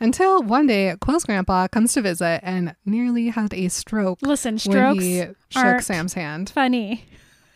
Until 0.00 0.42
one 0.44 0.68
day, 0.68 0.94
Quil's 1.00 1.24
grandpa 1.24 1.66
comes 1.66 1.92
to 1.94 2.02
visit 2.02 2.40
and 2.44 2.76
nearly 2.86 3.28
had 3.30 3.52
a 3.52 3.68
stroke 3.68 4.20
Listen, 4.22 4.52
when 4.54 4.58
strokes 4.60 5.02
he 5.02 5.18
shook 5.50 5.64
aren't 5.64 5.84
Sam's 5.84 6.14
hand. 6.14 6.50
funny. 6.50 7.04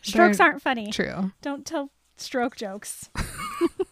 Strokes 0.02 0.38
They're- 0.38 0.46
aren't 0.48 0.60
funny. 0.62 0.90
True. 0.90 1.30
Don't 1.40 1.64
tell 1.64 1.90
stroke 2.16 2.56
jokes. 2.56 3.08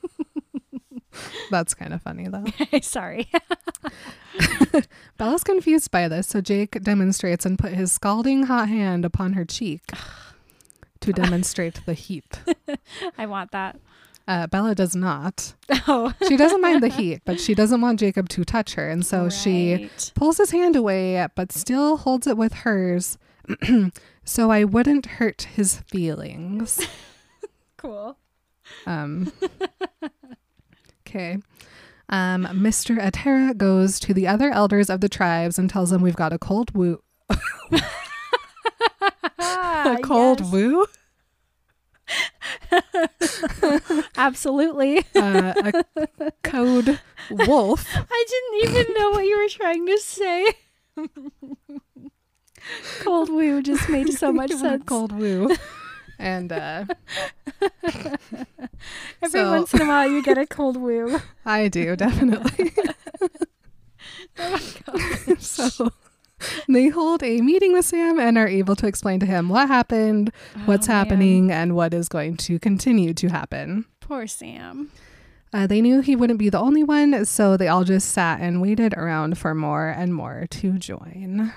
That's 1.51 1.75
kind 1.75 1.93
of 1.93 2.03
funny, 2.03 2.29
though. 2.29 2.45
Sorry. 2.83 3.29
Bella's 5.19 5.45
confused 5.45 5.91
by 5.91 6.09
this, 6.09 6.29
so 6.29 6.41
Jake 6.41 6.83
demonstrates 6.83 7.45
and 7.45 7.59
put 7.59 7.73
his 7.73 7.93
scalding 7.93 8.45
hot 8.45 8.69
hand 8.69 9.05
upon 9.05 9.33
her 9.35 9.45
cheek 9.45 9.83
to 11.01 11.13
demonstrate 11.13 11.81
the 11.87 11.95
heat. 11.95 12.41
I 13.19 13.27
want 13.27 13.53
that. 13.53 13.79
Uh, 14.29 14.47
Bella 14.47 14.75
does 14.77 14.95
not. 14.95 15.55
Oh, 15.89 16.13
She 16.29 16.37
doesn't 16.37 16.61
mind 16.61 16.83
the 16.83 16.89
heat, 16.89 17.23
but 17.25 17.41
she 17.41 17.55
doesn't 17.55 17.81
want 17.81 17.99
Jacob 17.99 18.29
to 18.29 18.45
touch 18.45 18.75
her. 18.75 18.89
And 18.89 19.05
so 19.05 19.29
she 19.29 19.91
pulls 20.15 20.39
his 20.39 20.53
hand 20.53 20.77
away, 20.77 21.27
but 21.35 21.51
still 21.51 21.97
holds 21.97 22.27
it 22.29 22.37
with 22.37 22.53
hers. 22.53 23.19
so 24.25 24.51
I 24.51 24.63
wouldn't 24.65 25.07
hurt 25.07 25.43
his 25.55 25.79
feelings. 25.81 26.87
cool. 27.77 28.19
Um, 28.87 29.33
okay. 31.11 31.39
Um, 32.09 32.45
Mr. 32.47 33.01
Ateara 33.01 33.57
goes 33.57 34.01
to 34.01 34.15
the 34.15 34.27
other 34.27 34.51
elders 34.51 34.91
of 34.91 35.01
the 35.01 35.09
tribes 35.09 35.59
and 35.59 35.71
tells 35.71 35.91
them 35.91 36.03
we've 36.03 36.17
got 36.17 36.33
a 36.33 36.39
cold 36.39 36.75
woo. 36.75 37.03
Ah, 39.43 39.97
a 39.99 40.03
cold 40.03 40.41
yes. 40.41 40.53
woo? 40.53 40.87
Absolutely. 44.17 44.99
Uh, 45.17 45.73
a 46.21 46.33
code 46.43 47.01
wolf. 47.31 47.87
I 47.97 48.25
didn't 48.29 48.71
even 48.71 48.95
know 48.95 49.11
what 49.11 49.25
you 49.25 49.39
were 49.39 49.49
trying 49.49 49.87
to 49.87 49.99
say. 49.99 50.53
Cold 53.01 53.31
woo 53.31 53.63
just 53.63 53.89
made 53.89 54.13
so 54.13 54.33
much 54.33 54.53
sense. 54.53 54.85
cold 54.85 55.13
woo. 55.13 55.57
And 56.21 56.53
uh, 56.53 56.85
Every 59.23 59.31
so- 59.31 59.51
once 59.51 59.73
in 59.75 59.83
a 59.83 59.87
while, 59.87 60.11
you 60.11 60.23
get 60.23 60.39
a 60.39 60.47
cold 60.47 60.77
woo. 60.77 61.19
I 61.47 61.69
do, 61.69 61.97
definitely. 61.97 62.73
Oh 64.39 64.57
so 65.39 65.91
they 66.69 66.89
hold 66.89 67.23
a 67.23 67.41
meeting 67.41 67.73
with 67.73 67.85
Sam 67.85 68.19
and 68.19 68.39
are 68.39 68.49
able 68.49 68.75
to 68.77 68.87
explain 68.87 69.21
to 69.21 69.27
him 69.27 69.49
what 69.49 69.69
happened, 69.69 70.33
what's 70.65 70.89
Oh, 70.89 70.93
man. 70.93 71.05
happening, 71.05 71.51
and 71.51 71.75
what 71.77 71.93
is 71.93 72.09
going 72.09 72.37
to 72.39 72.59
continue 72.59 73.13
to 73.15 73.29
happen. 73.29 73.85
Poor 74.01 74.27
Sam. 74.27 74.91
Uh, 75.53 75.67
they 75.67 75.81
knew 75.81 76.01
he 76.01 76.15
wouldn't 76.17 76.39
be 76.39 76.49
the 76.49 76.59
only 76.61 76.83
one, 76.85 77.25
so 77.25 77.57
they 77.57 77.69
all 77.69 77.85
just 77.85 78.11
sat 78.13 78.41
and 78.41 78.63
waited 78.63 78.95
around 78.95 79.37
for 79.37 79.55
more 79.55 79.89
and 79.89 80.15
more 80.15 80.47
to 80.51 80.73
join. 80.79 81.53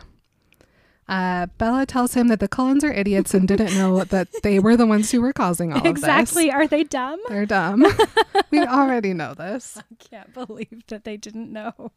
Uh, 1.07 1.48
Bella 1.57 1.86
tells 1.86 2.13
him 2.13 2.27
that 2.29 2.39
the 2.39 2.48
Cullens 2.48 2.83
are 2.83 2.93
idiots 2.93 3.33
and 3.33 3.48
didn't 3.48 3.75
know 3.75 4.03
that 4.05 4.29
they 4.41 4.60
were 4.60 4.77
the 4.77 4.86
ones 4.86 5.12
who 5.12 5.22
were 5.22 5.33
causing 5.33 5.74
all 5.74 5.81
the 5.81 5.89
exactly. 5.89 6.50
of 6.50 6.55
Are 6.55 6.67
they 6.67 6.83
dumb? 6.83 7.19
They're 7.27 7.45
dumb. 7.45 7.86
we 8.51 8.62
already 8.63 9.13
know 9.13 9.33
this. 9.33 9.77
I 9.77 9.95
can't 10.00 10.33
believe 10.33 10.83
that 10.88 11.03
they 11.03 11.17
didn't 11.17 11.51
know. 11.51 11.91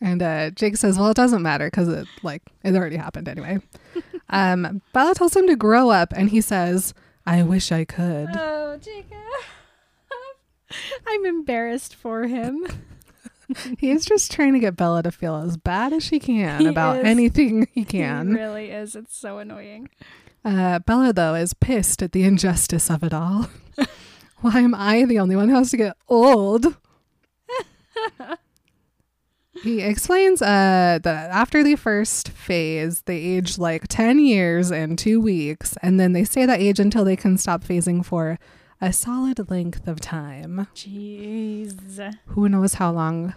And 0.00 0.22
uh, 0.22 0.50
Jake 0.50 0.78
says, 0.78 0.98
"Well, 0.98 1.10
it 1.10 1.16
doesn't 1.16 1.42
matter 1.42 1.66
because 1.66 1.88
it 1.88 2.08
like 2.22 2.42
it 2.64 2.74
already 2.74 2.96
happened 2.96 3.28
anyway." 3.28 3.58
um, 4.30 4.80
Bella 4.94 5.14
tells 5.14 5.36
him 5.36 5.46
to 5.46 5.56
grow 5.56 5.90
up, 5.90 6.12
and 6.16 6.30
he 6.30 6.40
says, 6.40 6.94
"I 7.26 7.42
wish 7.42 7.70
I 7.70 7.84
could." 7.84 8.30
Oh, 8.34 8.78
Jacob. 8.80 9.18
I'm 11.06 11.26
embarrassed 11.26 11.94
for 11.94 12.26
him. 12.26 12.66
He's 13.78 14.04
just 14.04 14.30
trying 14.30 14.52
to 14.54 14.58
get 14.58 14.76
Bella 14.76 15.02
to 15.02 15.10
feel 15.10 15.36
as 15.36 15.56
bad 15.56 15.92
as 15.92 16.04
she 16.04 16.18
can 16.18 16.60
He 16.60 16.66
about 16.66 16.98
is. 16.98 17.04
anything 17.04 17.66
he 17.74 17.84
can. 17.84 18.28
He 18.28 18.34
really 18.34 18.70
is. 18.70 18.94
It's 18.96 19.16
so 19.16 19.38
annoying. 19.38 19.88
Uh, 20.44 20.78
Bella, 20.80 21.12
though, 21.12 21.34
is 21.34 21.52
pissed 21.54 22.02
at 22.02 22.12
the 22.12 22.22
injustice 22.22 22.90
of 22.90 23.02
it 23.02 23.12
all. 23.12 23.48
Why 24.40 24.60
am 24.60 24.74
I 24.74 25.04
the 25.04 25.18
only 25.18 25.36
one 25.36 25.48
who 25.48 25.54
has 25.56 25.70
to 25.72 25.76
get 25.76 25.96
old? 26.08 26.76
he 29.62 29.80
explains 29.82 30.40
uh, 30.40 30.98
that 31.02 31.30
after 31.30 31.62
the 31.62 31.76
first 31.76 32.30
phase, 32.30 33.02
they 33.02 33.18
age 33.18 33.58
like 33.58 33.86
10 33.88 34.18
years 34.18 34.70
and 34.72 34.98
two 34.98 35.20
weeks, 35.20 35.76
and 35.82 36.00
then 36.00 36.12
they 36.12 36.24
stay 36.24 36.46
that 36.46 36.60
age 36.60 36.80
until 36.80 37.04
they 37.04 37.16
can 37.16 37.36
stop 37.36 37.62
phasing 37.62 38.02
for 38.04 38.38
a 38.80 38.92
solid 38.94 39.50
length 39.50 39.86
of 39.86 40.00
time. 40.00 40.66
Jeez. 40.74 42.14
Who 42.28 42.48
knows 42.48 42.74
how 42.74 42.90
long 42.92 43.34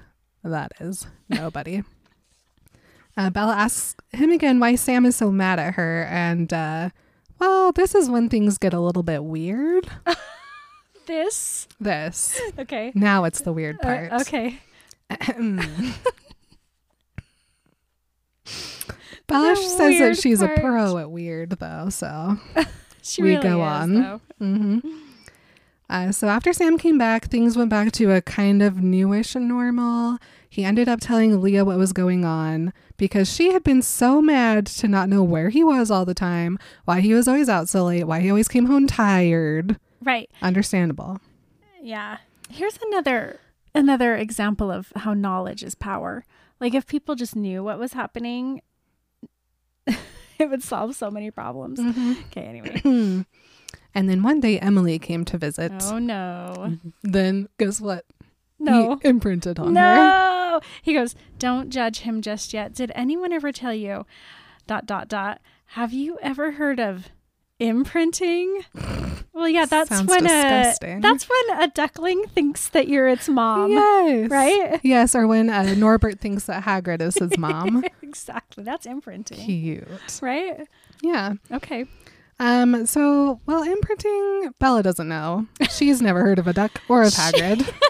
that 0.52 0.72
is? 0.80 1.08
Nobody. 1.30 1.84
uh, 3.18 3.30
Bella 3.30 3.56
asks 3.56 3.96
him 4.12 4.32
again 4.32 4.60
why 4.60 4.76
Sam 4.76 5.06
is 5.06 5.16
so 5.16 5.32
mad 5.32 5.60
at 5.60 5.76
her, 5.76 6.04
and 6.10 6.52
uh, 6.54 6.90
well, 7.40 7.72
this 7.72 7.96
is 7.96 8.10
when 8.10 8.30
things 8.30 8.58
get 8.58 8.74
a 8.74 8.80
little 8.80 9.04
bit 9.04 9.24
weird. 9.24 9.88
This. 11.06 11.68
This 11.82 12.40
Okay. 12.58 12.94
now 12.96 13.26
it's 13.26 13.42
the 13.42 13.52
weird 13.52 13.76
Uh, 13.82 13.84
part. 13.84 14.14
okay. 14.22 14.58
Bella 19.28 19.56
says 19.56 20.00
that 20.00 20.18
she's 20.18 20.40
part. 20.40 20.58
a 20.58 20.62
pro 20.62 20.98
at 20.98 21.12
weird, 21.12 21.52
though. 21.60 21.90
So 21.90 22.38
She 23.02 23.22
We 23.22 23.32
really 23.36 23.44
go 23.44 23.62
is, 23.62 23.68
on. 23.68 23.94
though. 23.94 24.22
Uh, 25.89 26.12
so 26.12 26.28
after 26.28 26.54
Sam 26.54 26.78
came 26.78 26.98
back, 26.98 27.26
things 27.26 27.58
went 27.58 27.69
back 27.69 27.91
to 27.93 28.12
a 28.12 28.22
kind 28.22 28.62
of 28.62 28.82
newish 28.82 29.36
normal. 29.36 30.17
He 30.50 30.63
ended 30.63 30.88
up 30.88 31.00
telling 31.02 31.41
Leah 31.41 31.65
what 31.65 31.78
was 31.78 31.93
going 31.93 32.24
on 32.26 32.74
because 32.98 33.32
she 33.32 33.52
had 33.52 33.63
been 33.63 33.82
so 33.82 34.22
mad 34.22 34.65
to 34.67 34.88
not 34.88 35.10
know 35.10 35.24
where 35.24 35.50
he 35.50 35.63
was 35.63 35.91
all 35.91 36.06
the 36.06 36.13
time, 36.13 36.58
why 36.86 37.02
he 37.02 37.13
was 37.13 37.28
always 37.28 37.50
out 37.50 37.69
so 37.69 37.86
late, 37.86 38.06
why 38.06 38.22
he 38.22 38.30
always 38.30 38.48
came 38.48 38.65
home 38.67 38.88
tired. 38.88 39.78
Right. 40.02 40.30
Understandable. 40.41 41.19
Yeah. 41.82 42.17
Here's 42.50 42.78
another 42.88 43.39
another 43.76 44.15
example 44.15 44.72
of 44.72 44.91
how 44.96 45.13
knowledge 45.13 45.63
is 45.63 45.76
power. 45.76 46.24
Like 46.60 46.74
if 46.74 46.86
people 46.86 47.15
just 47.15 47.36
knew 47.36 47.63
what 47.63 47.80
was 47.80 47.93
happening, 47.93 48.62
it 49.88 50.50
would 50.50 50.63
solve 50.63 50.96
so 50.96 51.10
many 51.10 51.32
problems. 51.32 51.80
Okay, 52.28 52.43
anyway. 52.43 52.82
and 53.96 54.10
then 54.10 54.24
one 54.24 54.40
day 54.40 54.60
Emily 54.60 55.00
came 55.00 55.26
to 55.26 55.38
visit. 55.38 55.72
Oh 55.84 55.98
no. 56.00 56.78
Then 57.04 57.50
guess 57.60 57.80
what? 57.82 58.06
No. 58.60 58.98
He 59.02 59.08
imprinted 59.10 59.60
on 59.60 59.68
her. 59.68 59.72
No. 59.74 60.62
He 60.82 60.94
goes, 60.94 61.16
"Don't 61.40 61.70
judge 61.70 62.00
him 62.00 62.22
just 62.22 62.54
yet. 62.54 62.74
Did 62.74 62.92
anyone 62.96 63.34
ever 63.34 63.52
tell 63.52 63.74
you 63.74 64.06
dot 64.68 64.86
dot 64.86 65.08
dot? 65.08 65.42
Have 65.68 65.92
you 65.94 66.18
ever 66.22 66.52
heard 66.54 66.80
of 66.80 67.10
imprinting?" 67.60 68.62
Well, 69.36 69.50
yeah, 69.50 69.66
that's 69.66 69.90
Sounds 69.90 70.08
when 70.08 70.22
disgusting. 70.24 71.00
a 71.00 71.02
that's 71.02 71.28
when 71.28 71.60
a 71.64 71.68
duckling 71.68 72.26
thinks 72.28 72.68
that 72.70 72.88
you're 72.88 73.08
its 73.08 73.28
mom. 73.28 73.72
yes. 73.72 74.30
Right? 74.30 74.80
Yes, 74.84 75.16
or 75.16 75.26
when 75.26 75.50
uh, 75.50 75.74
Norbert 75.76 76.20
thinks 76.20 76.46
that 76.46 76.64
Hagrid 76.64 77.02
is 77.02 77.16
his 77.18 77.36
mom. 77.40 77.84
exactly. 78.04 78.64
That's 78.64 78.86
imprinting. 78.86 79.40
Cute. 79.40 79.88
right? 80.22 80.68
Yeah. 81.02 81.34
Okay. 81.52 81.86
Um, 82.44 82.86
so, 82.86 83.40
while 83.46 83.64
imprinting, 83.64 84.54
Bella 84.60 84.84
doesn't 84.84 85.08
know. 85.08 85.48
She's 85.70 86.02
never 86.02 86.20
heard 86.24 86.40
of 86.40 86.46
a 86.46 86.52
duck 86.52 86.82
or 86.90 87.04
of 87.04 87.14
Hagrid. 87.14 87.74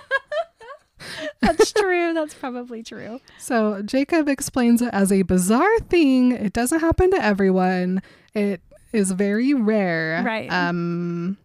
That's 1.41 1.71
true. 1.73 2.13
That's 2.13 2.35
probably 2.35 2.83
true. 2.83 3.19
so, 3.39 3.81
Jacob 3.81 4.29
explains 4.29 4.83
it 4.83 4.91
as 4.93 5.11
a 5.11 5.23
bizarre 5.23 5.79
thing. 5.89 6.33
It 6.33 6.53
doesn't 6.53 6.81
happen 6.81 7.09
to 7.11 7.25
everyone, 7.25 8.03
it 8.35 8.61
is 8.91 9.11
very 9.11 9.55
rare. 9.55 10.21
Right. 10.23 10.51
Um, 10.51 11.37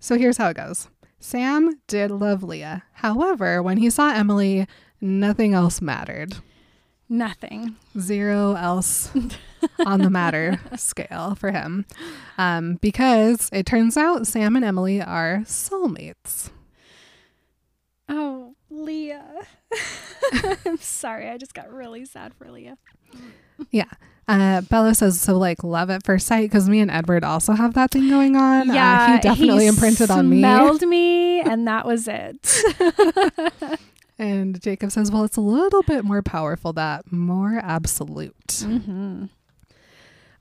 so, 0.00 0.18
here's 0.18 0.36
how 0.36 0.48
it 0.48 0.56
goes 0.56 0.88
Sam 1.20 1.80
did 1.86 2.10
love 2.10 2.42
Leah. 2.42 2.82
However, 2.94 3.62
when 3.62 3.76
he 3.76 3.90
saw 3.90 4.12
Emily, 4.12 4.66
nothing 5.00 5.54
else 5.54 5.80
mattered. 5.80 6.34
Nothing. 7.08 7.76
Zero 7.96 8.54
else 8.54 9.12
on 9.86 10.00
the 10.00 10.10
matter 10.10 10.60
scale 10.76 11.34
for 11.34 11.50
him. 11.50 11.84
Um, 12.38 12.76
because 12.80 13.48
it 13.52 13.66
turns 13.66 13.96
out 13.96 14.26
Sam 14.26 14.56
and 14.56 14.64
Emily 14.64 15.00
are 15.00 15.42
soulmates. 15.44 16.50
Oh, 18.08 18.54
Leah. 18.70 19.46
I'm 20.66 20.78
sorry. 20.78 21.28
I 21.28 21.38
just 21.38 21.54
got 21.54 21.72
really 21.72 22.04
sad 22.04 22.34
for 22.34 22.50
Leah. 22.50 22.76
Yeah. 23.70 23.84
Uh, 24.26 24.62
Bella 24.62 24.94
says, 24.94 25.20
so 25.20 25.36
like 25.36 25.62
love 25.62 25.90
at 25.90 26.04
first 26.04 26.26
sight 26.26 26.50
because 26.50 26.68
me 26.68 26.80
and 26.80 26.90
Edward 26.90 27.24
also 27.24 27.52
have 27.52 27.74
that 27.74 27.90
thing 27.90 28.08
going 28.08 28.36
on. 28.36 28.70
Uh, 28.70 28.74
Yeah, 28.74 29.16
he 29.16 29.20
definitely 29.20 29.66
imprinted 29.66 30.10
on 30.10 30.28
me. 30.28 30.40
Smelled 30.40 30.82
me, 30.82 31.40
and 31.40 31.68
that 31.68 31.86
was 31.86 32.08
it. 32.08 32.62
And 34.18 34.60
Jacob 34.62 34.92
says, 34.92 35.10
well, 35.10 35.24
it's 35.24 35.36
a 35.36 35.40
little 35.40 35.82
bit 35.82 36.04
more 36.04 36.22
powerful, 36.22 36.72
that 36.74 37.10
more 37.10 37.58
absolute. 37.62 38.46
mm-hmm. 38.46 39.24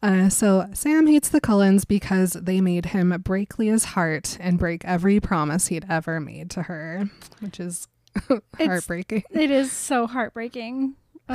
Uh, 0.03 0.27
so 0.27 0.67
Sam 0.73 1.07
hates 1.07 1.29
the 1.29 1.39
Cullens 1.39 1.85
because 1.85 2.33
they 2.33 2.59
made 2.59 2.87
him 2.87 3.15
break 3.23 3.57
Leah's 3.57 3.85
heart 3.85 4.37
and 4.41 4.59
break 4.59 4.83
every 4.83 5.21
promise 5.21 5.67
he'd 5.67 5.85
ever 5.87 6.19
made 6.19 6.49
to 6.51 6.63
her, 6.63 7.09
which 7.39 7.57
is 7.57 7.87
heartbreaking. 8.57 9.23
It 9.31 9.49
is 9.49 9.71
so 9.71 10.05
heartbreaking. 10.05 10.95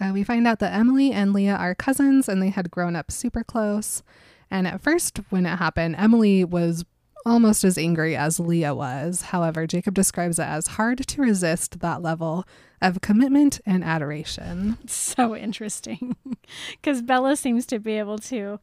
Uh, 0.00 0.12
we 0.12 0.22
find 0.22 0.46
out 0.46 0.60
that 0.60 0.72
Emily 0.72 1.10
and 1.10 1.32
Leah 1.32 1.56
are 1.56 1.74
cousins 1.74 2.28
and 2.28 2.40
they 2.40 2.50
had 2.50 2.70
grown 2.70 2.94
up 2.94 3.10
super 3.10 3.42
close. 3.42 4.04
And 4.48 4.64
at 4.64 4.80
first, 4.80 5.18
when 5.30 5.44
it 5.44 5.56
happened, 5.56 5.96
Emily 5.98 6.44
was 6.44 6.84
almost 7.26 7.64
as 7.64 7.76
angry 7.76 8.14
as 8.14 8.38
Leah 8.38 8.76
was. 8.76 9.22
However, 9.22 9.66
Jacob 9.66 9.94
describes 9.94 10.38
it 10.38 10.44
as 10.44 10.68
hard 10.68 10.98
to 11.04 11.20
resist 11.20 11.80
that 11.80 12.00
level 12.00 12.46
of 12.80 13.00
commitment 13.00 13.60
and 13.66 13.82
adoration. 13.84 14.78
so 14.86 15.34
interesting 15.36 16.16
because 16.72 17.02
Bella 17.02 17.36
seems 17.36 17.66
to 17.66 17.78
be 17.78 17.92
able 17.94 18.18
to 18.18 18.60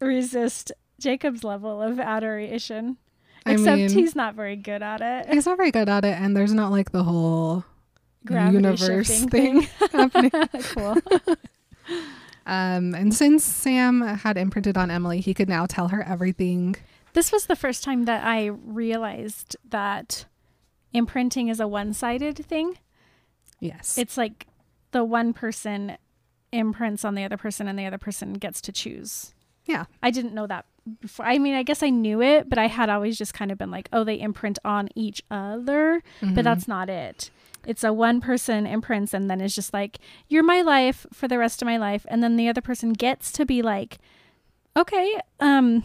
resist 0.00 0.72
Jacob's 1.00 1.44
level 1.44 1.82
of 1.82 1.98
adoration. 2.00 2.96
I 3.46 3.52
Except 3.52 3.76
mean, 3.78 3.90
he's 3.90 4.14
not 4.14 4.34
very 4.34 4.56
good 4.56 4.82
at 4.82 5.00
it. 5.00 5.32
he's 5.32 5.46
not 5.46 5.56
very 5.56 5.70
good 5.70 5.88
at 5.88 6.04
it, 6.04 6.18
and 6.20 6.36
there's 6.36 6.52
not 6.52 6.70
like 6.70 6.92
the 6.92 7.04
whole 7.04 7.64
Gravity 8.26 8.56
universe 8.56 9.06
shifting 9.06 9.28
thing 9.30 9.60
happening. 9.92 10.30
cool. 10.74 10.96
Um, 12.46 12.94
and 12.94 13.14
since 13.14 13.44
Sam 13.44 14.00
had 14.02 14.36
imprinted 14.36 14.76
on 14.76 14.90
Emily, 14.90 15.20
he 15.20 15.34
could 15.34 15.48
now 15.48 15.66
tell 15.66 15.88
her 15.88 16.02
everything. 16.02 16.76
This 17.12 17.30
was 17.32 17.46
the 17.46 17.56
first 17.56 17.84
time 17.84 18.04
that 18.06 18.24
I 18.24 18.46
realized 18.46 19.56
that 19.68 20.24
imprinting 20.92 21.48
is 21.48 21.60
a 21.60 21.68
one-sided 21.68 22.36
thing. 22.44 22.78
Yes. 23.60 23.98
It's 23.98 24.16
like 24.16 24.46
the 24.92 25.04
one 25.04 25.32
person 25.32 25.96
imprints 26.52 27.04
on 27.04 27.14
the 27.14 27.24
other 27.24 27.36
person 27.36 27.68
and 27.68 27.78
the 27.78 27.84
other 27.86 27.98
person 27.98 28.34
gets 28.34 28.60
to 28.62 28.72
choose. 28.72 29.34
Yeah. 29.66 29.84
I 30.02 30.10
didn't 30.10 30.32
know 30.34 30.46
that 30.46 30.64
before. 31.00 31.26
I 31.26 31.36
mean, 31.38 31.54
I 31.54 31.62
guess 31.62 31.82
I 31.82 31.90
knew 31.90 32.22
it, 32.22 32.48
but 32.48 32.58
I 32.58 32.68
had 32.68 32.88
always 32.88 33.18
just 33.18 33.34
kind 33.34 33.50
of 33.52 33.58
been 33.58 33.70
like, 33.70 33.88
oh, 33.92 34.02
they 34.04 34.18
imprint 34.18 34.58
on 34.64 34.88
each 34.94 35.22
other, 35.30 36.02
Mhm. 36.22 36.34
but 36.34 36.44
that's 36.44 36.66
not 36.66 36.88
it. 36.88 37.30
It's 37.66 37.84
a 37.84 37.92
one 37.92 38.22
person 38.22 38.66
imprints 38.66 39.12
and 39.12 39.28
then 39.28 39.42
it's 39.42 39.54
just 39.54 39.74
like, 39.74 39.98
you're 40.28 40.42
my 40.44 40.62
life 40.62 41.06
for 41.12 41.28
the 41.28 41.36
rest 41.38 41.60
of 41.60 41.66
my 41.66 41.76
life. 41.76 42.06
And 42.08 42.22
then 42.22 42.36
the 42.36 42.48
other 42.48 42.62
person 42.62 42.94
gets 42.94 43.30
to 43.32 43.44
be 43.44 43.60
like, 43.60 43.98
okay, 44.74 45.20
um, 45.40 45.82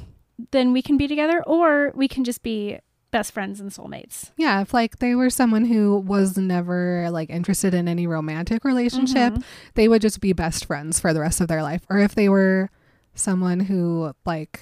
then 0.52 0.72
we 0.72 0.82
can 0.82 0.96
be 0.96 1.08
together 1.10 1.44
or 1.46 1.92
we 1.96 2.08
can 2.08 2.24
just 2.24 2.42
be 2.44 2.80
best 3.14 3.32
friends 3.32 3.62
and 3.62 3.72
soulmates. 3.72 4.32
Yeah, 4.36 4.60
if 4.62 4.74
like 4.74 5.00
they 5.00 5.16
were 5.16 5.30
someone 5.30 5.64
who 5.64 6.00
was 6.00 6.36
never 6.38 7.08
like 7.10 7.30
interested 7.30 7.74
in 7.74 7.88
any 7.88 8.06
romantic 8.08 8.66
relationship, 8.66 9.34
Mhm. 9.36 9.44
they 9.76 9.88
would 9.88 10.02
just 10.02 10.20
be 10.20 10.34
best 10.34 10.66
friends 10.66 11.00
for 11.00 11.14
the 11.14 11.22
rest 11.22 11.40
of 11.40 11.48
their 11.48 11.64
life. 11.64 11.84
Or 11.90 12.00
if 12.00 12.14
they 12.16 12.28
were 12.28 12.70
someone 13.16 13.62
who 13.62 14.14
like 14.26 14.60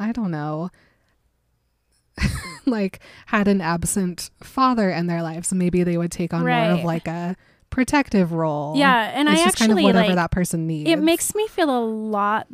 I 0.00 0.12
don't 0.12 0.30
know 0.30 0.70
like 2.66 3.00
had 3.26 3.48
an 3.48 3.60
absent 3.60 4.30
father 4.42 4.90
in 4.90 5.06
their 5.06 5.22
lives, 5.22 5.52
maybe 5.52 5.82
they 5.84 5.96
would 5.98 6.10
take 6.10 6.32
on 6.32 6.40
more 6.40 6.50
of 6.50 6.84
like 6.84 7.06
a 7.06 7.36
protective 7.70 8.32
role. 8.32 8.76
Yeah. 8.76 9.12
And 9.14 9.28
it's 9.28 9.40
I 9.40 9.44
just 9.44 9.60
actually 9.60 9.66
kind 9.68 9.78
of 9.80 9.84
whatever 9.84 10.06
like, 10.08 10.16
that 10.16 10.30
person 10.30 10.66
needs. 10.66 10.90
it 10.90 10.98
makes 10.98 11.34
me 11.34 11.46
feel 11.48 11.70
a 11.70 11.84
lot 11.84 12.46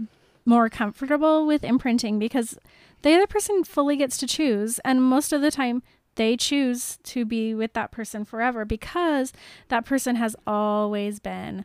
more 0.44 0.68
comfortable 0.68 1.46
with 1.46 1.64
imprinting 1.64 2.18
because 2.18 2.58
the 3.04 3.14
other 3.14 3.26
person 3.28 3.62
fully 3.64 3.96
gets 3.96 4.18
to 4.18 4.26
choose 4.26 4.78
and 4.84 5.00
most 5.02 5.32
of 5.32 5.40
the 5.40 5.50
time 5.50 5.82
they 6.16 6.36
choose 6.36 6.98
to 7.04 7.24
be 7.24 7.54
with 7.54 7.72
that 7.72 7.90
person 7.90 8.24
forever 8.24 8.64
because 8.64 9.32
that 9.68 9.84
person 9.84 10.16
has 10.16 10.36
always 10.46 11.18
been 11.20 11.64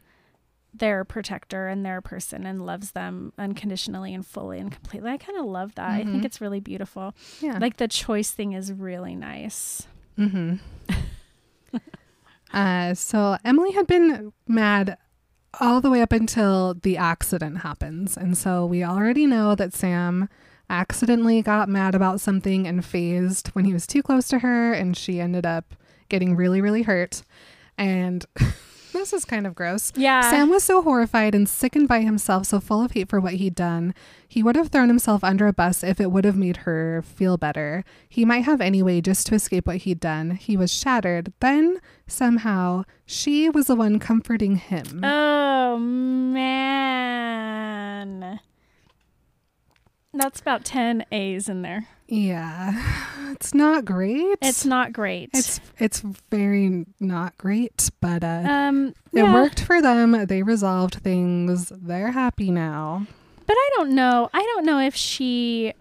their 0.74 1.04
protector 1.04 1.68
and 1.68 1.86
their 1.86 2.02
person 2.02 2.46
and 2.46 2.66
loves 2.66 2.92
them 2.92 3.34
unconditionally 3.38 4.14
and 4.14 4.26
fully 4.26 4.60
and 4.60 4.72
completely. 4.72 5.10
I 5.12 5.18
kind 5.18 5.38
of 5.38 5.46
love 5.46 5.74
that. 5.76 5.90
I 5.90 6.04
think 6.04 6.22
Mhm. 6.22 6.26
it's 6.26 6.40
really 6.42 6.60
beautiful. 6.60 7.14
yeah. 7.42 7.58
Like 7.60 7.78
the 7.78 7.88
choice 7.88 8.32
thing 8.32 8.54
is 8.54 8.72
really 8.72 9.16
nice. 9.16 9.88
Mm-hmm. 10.18 10.56
uh, 12.54 12.94
so 12.94 13.38
Emily 13.46 13.72
had 13.72 13.88
been 13.88 14.34
mad 14.48 14.98
all 15.60 15.82
the 15.82 15.90
way 15.90 16.02
up 16.02 16.12
until 16.12 16.76
the 16.76 16.98
accident 16.98 17.60
happens. 17.60 18.16
And 18.18 18.38
so 18.38 18.66
we 18.66 18.84
already 18.84 19.26
know 19.26 19.56
that 19.56 19.74
Sam 19.74 20.30
accidentally 20.70 21.42
got 21.42 21.70
mad 21.70 21.96
about 21.96 22.22
something 22.22 22.68
and 22.68 22.86
phased 22.86 23.50
when 23.50 23.66
he 23.66 23.74
was 23.74 23.88
too 23.88 24.04
close 24.04 24.28
to 24.30 24.40
her, 24.40 24.74
and 24.74 24.96
she 24.96 25.20
ended 25.20 25.46
up 25.46 25.76
getting 26.10 26.36
really, 26.36 26.62
really 26.62 26.84
hurt. 26.84 27.24
And 27.78 28.26
this 28.94 29.14
is 29.14 29.26
kind 29.26 29.48
of 29.48 29.56
gross. 29.56 29.92
Yeah. 29.96 30.30
Sam 30.30 30.50
was 30.50 30.64
so 30.64 30.82
horrified 30.82 31.34
and 31.36 31.48
sickened 31.48 31.88
by 31.88 32.02
himself, 32.02 32.48
so 32.48 32.60
full 32.60 32.84
of 32.84 32.92
hate 32.92 33.10
for 33.10 33.20
what 33.20 33.34
he'd 33.36 33.56
done. 33.56 33.94
He 34.28 34.44
would 34.44 34.56
have 34.56 34.70
thrown 34.70 34.90
himself 34.90 35.24
under 35.24 35.48
a 35.48 35.54
bus 35.54 35.84
if 35.84 36.00
it 36.00 36.12
would 36.12 36.26
have 36.26 36.38
made 36.38 36.58
her 36.58 37.02
feel 37.04 37.38
better. 37.38 37.84
He 38.08 38.26
might 38.26 38.44
have 38.46 38.62
anyway 38.62 39.02
just 39.02 39.28
to 39.28 39.36
escape 39.36 39.66
what 39.68 39.78
he'd 39.78 40.00
done. 40.00 40.32
He 40.32 40.58
was 40.58 40.74
shattered. 40.74 41.34
Then, 41.40 41.80
somehow, 42.08 42.84
she 43.06 43.50
was 43.50 43.68
the 43.68 43.76
one 43.76 44.00
comforting 44.00 44.58
him. 44.58 45.02
Oh 45.04 45.78
man. 45.78 47.10
That's 50.20 50.40
about 50.42 50.66
10 50.66 51.06
A's 51.12 51.50
in 51.50 51.62
there. 51.64 51.88
yeah. 52.08 53.06
It's 53.32 53.54
not 53.54 53.86
great. 53.86 54.38
It's 54.42 54.66
not 54.66 54.92
great. 54.92 55.30
it's 55.34 55.62
it's 55.78 56.02
very 56.32 56.86
not 57.00 57.38
great, 57.38 57.90
but 58.02 58.24
uh 58.24 58.42
um 58.50 58.94
it 59.14 59.24
worked 59.24 59.62
for 59.62 59.82
them. 59.82 60.26
They 60.26 60.42
resolved 60.44 60.96
things. 60.96 61.72
They're 61.74 62.12
happy 62.12 62.50
now. 62.52 63.06
But 63.46 63.54
I 63.56 63.70
don't 63.76 63.92
know. 63.92 64.30
I 64.34 64.42
don't 64.42 64.66
know 64.66 64.80
if 64.80 64.96
she 64.96 65.74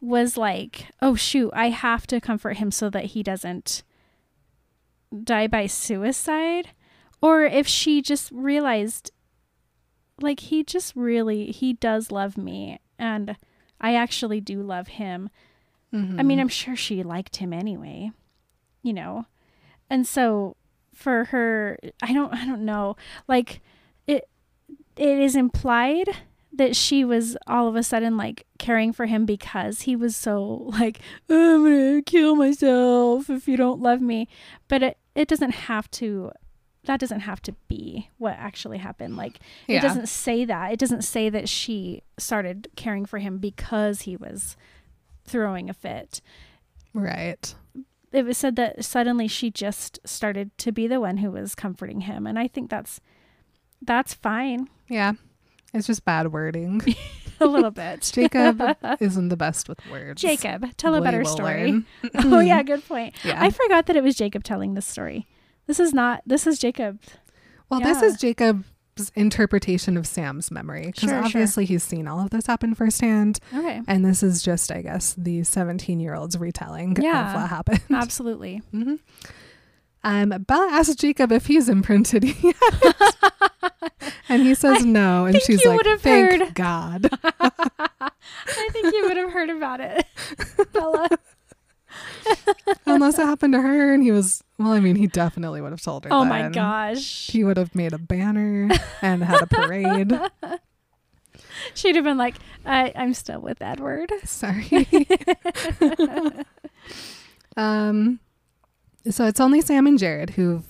was 0.00 0.36
like, 0.36 0.86
"Oh 1.02 1.16
shoot, 1.16 1.50
I 1.54 1.68
have 1.70 2.06
to 2.06 2.20
comfort 2.20 2.56
him 2.58 2.70
so 2.70 2.88
that 2.88 3.06
he 3.06 3.22
doesn't 3.22 3.82
die 5.24 5.48
by 5.48 5.66
suicide," 5.66 6.68
or 7.20 7.42
if 7.44 7.66
she 7.66 8.00
just 8.00 8.30
realized 8.30 9.10
like 10.20 10.40
he 10.40 10.62
just 10.62 10.94
really 10.96 11.46
he 11.50 11.72
does 11.74 12.10
love 12.12 12.38
me 12.38 12.78
and 12.98 13.36
I 13.82 13.94
actually 13.94 14.40
do 14.40 14.62
love 14.62 14.88
him. 14.88 15.28
I 15.92 15.96
mean, 15.96 16.16
mm-hmm. 16.16 16.40
I'm 16.40 16.48
sure 16.48 16.76
she 16.76 17.02
liked 17.02 17.36
him 17.36 17.52
anyway, 17.52 18.12
you 18.82 18.94
know. 18.94 19.26
And 19.90 20.06
so 20.06 20.56
for 20.94 21.24
her, 21.26 21.78
I 22.02 22.12
don't 22.12 22.32
I 22.32 22.46
don't 22.46 22.64
know. 22.64 22.96
Like 23.28 23.60
it 24.06 24.28
it 24.96 25.18
is 25.18 25.36
implied 25.36 26.08
that 26.54 26.76
she 26.76 27.04
was 27.04 27.36
all 27.46 27.66
of 27.66 27.76
a 27.76 27.82
sudden 27.82 28.16
like 28.16 28.46
caring 28.58 28.92
for 28.92 29.06
him 29.06 29.24
because 29.24 29.82
he 29.82 29.96
was 29.96 30.16
so 30.16 30.70
like 30.78 31.00
I'm 31.28 31.64
going 31.64 31.96
to 31.96 32.02
kill 32.02 32.36
myself 32.36 33.28
if 33.28 33.48
you 33.48 33.56
don't 33.56 33.80
love 33.80 34.00
me. 34.00 34.28
But 34.68 34.82
it 34.82 34.98
it 35.14 35.28
doesn't 35.28 35.52
have 35.52 35.90
to 35.92 36.32
that 36.84 36.98
doesn't 37.00 37.20
have 37.20 37.40
to 37.42 37.52
be 37.68 38.08
what 38.18 38.34
actually 38.38 38.78
happened. 38.78 39.16
Like 39.16 39.38
Yeah. 39.68 39.78
it 39.78 39.82
doesn't 39.82 40.08
say 40.08 40.44
that. 40.44 40.72
It 40.72 40.78
doesn't 40.78 41.02
say 41.02 41.28
that 41.30 41.48
she 41.48 42.02
started 42.18 42.68
caring 42.76 43.06
for 43.06 43.18
him 43.18 43.38
because 43.38 44.02
he 44.02 44.16
was 44.16 44.56
throwing 45.24 45.70
a 45.70 45.74
fit. 45.74 46.20
right. 46.94 47.54
It 48.12 48.26
was 48.26 48.36
said 48.36 48.56
that 48.56 48.84
suddenly 48.84 49.26
she 49.26 49.50
just 49.50 49.98
started 50.04 50.50
to 50.58 50.70
be 50.70 50.86
the 50.86 51.00
one 51.00 51.16
who 51.18 51.30
was 51.30 51.54
comforting 51.54 52.02
him, 52.02 52.26
and 52.26 52.38
I 52.38 52.46
think 52.46 52.68
that's 52.68 53.00
that's 53.80 54.12
fine 54.14 54.68
Yeah. 54.88 55.12
It's 55.74 55.86
just 55.86 56.04
bad 56.04 56.30
wording. 56.32 56.82
a 57.40 57.46
little 57.46 57.70
bit. 57.70 58.02
Jacob 58.12 58.60
isn't 59.00 59.28
the 59.30 59.36
best 59.38 59.66
with 59.68 59.78
words. 59.90 60.20
Jacob, 60.20 60.76
tell 60.76 60.94
a 60.94 61.00
We 61.00 61.04
better 61.04 61.24
story. 61.24 61.72
learn. 61.72 61.86
oh 62.16 62.40
yeah, 62.40 62.62
good 62.62 62.86
point. 62.86 63.14
Yeah. 63.24 63.42
I 63.42 63.48
forgot 63.50 63.86
that 63.86 63.96
it 63.96 64.02
was 64.02 64.14
Jacob 64.14 64.44
telling 64.44 64.74
this 64.74 64.84
story. 64.86 65.26
This 65.66 65.80
is 65.80 65.92
not. 65.94 66.22
This 66.26 66.46
is 66.46 66.58
Jacob. 66.58 67.00
well, 67.70 67.80
this 67.80 68.02
is 68.02 68.16
Jacob's 68.18 68.64
interpretation 69.14 69.96
of 69.96 70.06
Sam's 70.06 70.50
memory 70.50 70.86
because 70.86 71.00
Sure, 71.02 71.08
sure. 71.10 71.24
obviously 71.24 71.64
he's 71.64 71.82
seen 71.82 72.06
all 72.08 72.20
of 72.20 72.30
this 72.30 72.46
happen 72.46 72.74
firsthand, 72.74 73.38
Okay, 73.54 73.80
and 73.86 74.04
this 74.04 74.22
is 74.22 74.42
just, 74.42 74.70
I 74.72 74.82
guess, 74.82 75.14
the 75.16 75.42
17 75.44 75.98
year 76.00 76.14
old's 76.14 76.36
retelling 76.38 76.96
Yeah. 77.00 77.28
of 77.34 77.40
what 77.40 77.48
happened. 77.48 77.80
absolutely. 77.90 78.58
hmm 78.70 78.96
Um, 80.04 80.30
Bella 80.46 80.68
asks 80.72 80.96
Jacob 80.96 81.30
if 81.32 81.46
he's 81.46 81.68
imprinted 81.68 82.24
yet, 82.42 82.56
and 84.28 84.42
he 84.42 84.54
says 84.56 84.84
no, 84.84 85.26
and 85.26 85.40
she's 85.42 85.64
like, 85.64 85.80
"Thank 86.00 86.40
heard." 86.42 86.54
God." 86.54 87.08
I 87.22 88.68
think 88.72 88.92
you 88.94 89.04
would 89.04 89.16
have 89.16 89.30
heard 89.32 89.48
about 89.50 89.80
it, 89.80 90.04
Bella. 90.72 91.08
Unless 92.86 93.18
it 93.18 93.26
happened 93.26 93.54
to 93.54 93.60
her, 93.60 93.92
and 93.92 94.02
he 94.02 94.10
was 94.10 94.42
well. 94.58 94.72
I 94.72 94.80
mean, 94.80 94.96
he 94.96 95.06
definitely 95.06 95.60
would 95.60 95.72
have 95.72 95.82
told 95.82 96.04
her. 96.04 96.12
Oh 96.12 96.24
my 96.24 96.48
gosh. 96.48 97.28
He 97.28 97.44
would 97.44 97.56
have 97.56 97.74
made 97.74 97.92
a 97.92 97.98
banner 97.98 98.70
and 99.00 99.24
had 99.24 99.42
a 99.42 99.46
parade. 99.46 100.12
She'd 101.74 101.96
have 101.96 102.04
been 102.04 102.18
like, 102.18 102.36
I, 102.64 102.92
I'm 102.94 103.14
still 103.14 103.40
with 103.40 103.62
Edward. 103.62 104.12
Sorry. 104.24 104.86
um, 107.56 108.20
so 109.08 109.26
it's 109.26 109.40
only 109.40 109.60
Sam 109.60 109.86
and 109.86 109.98
Jared 109.98 110.30
who've 110.30 110.68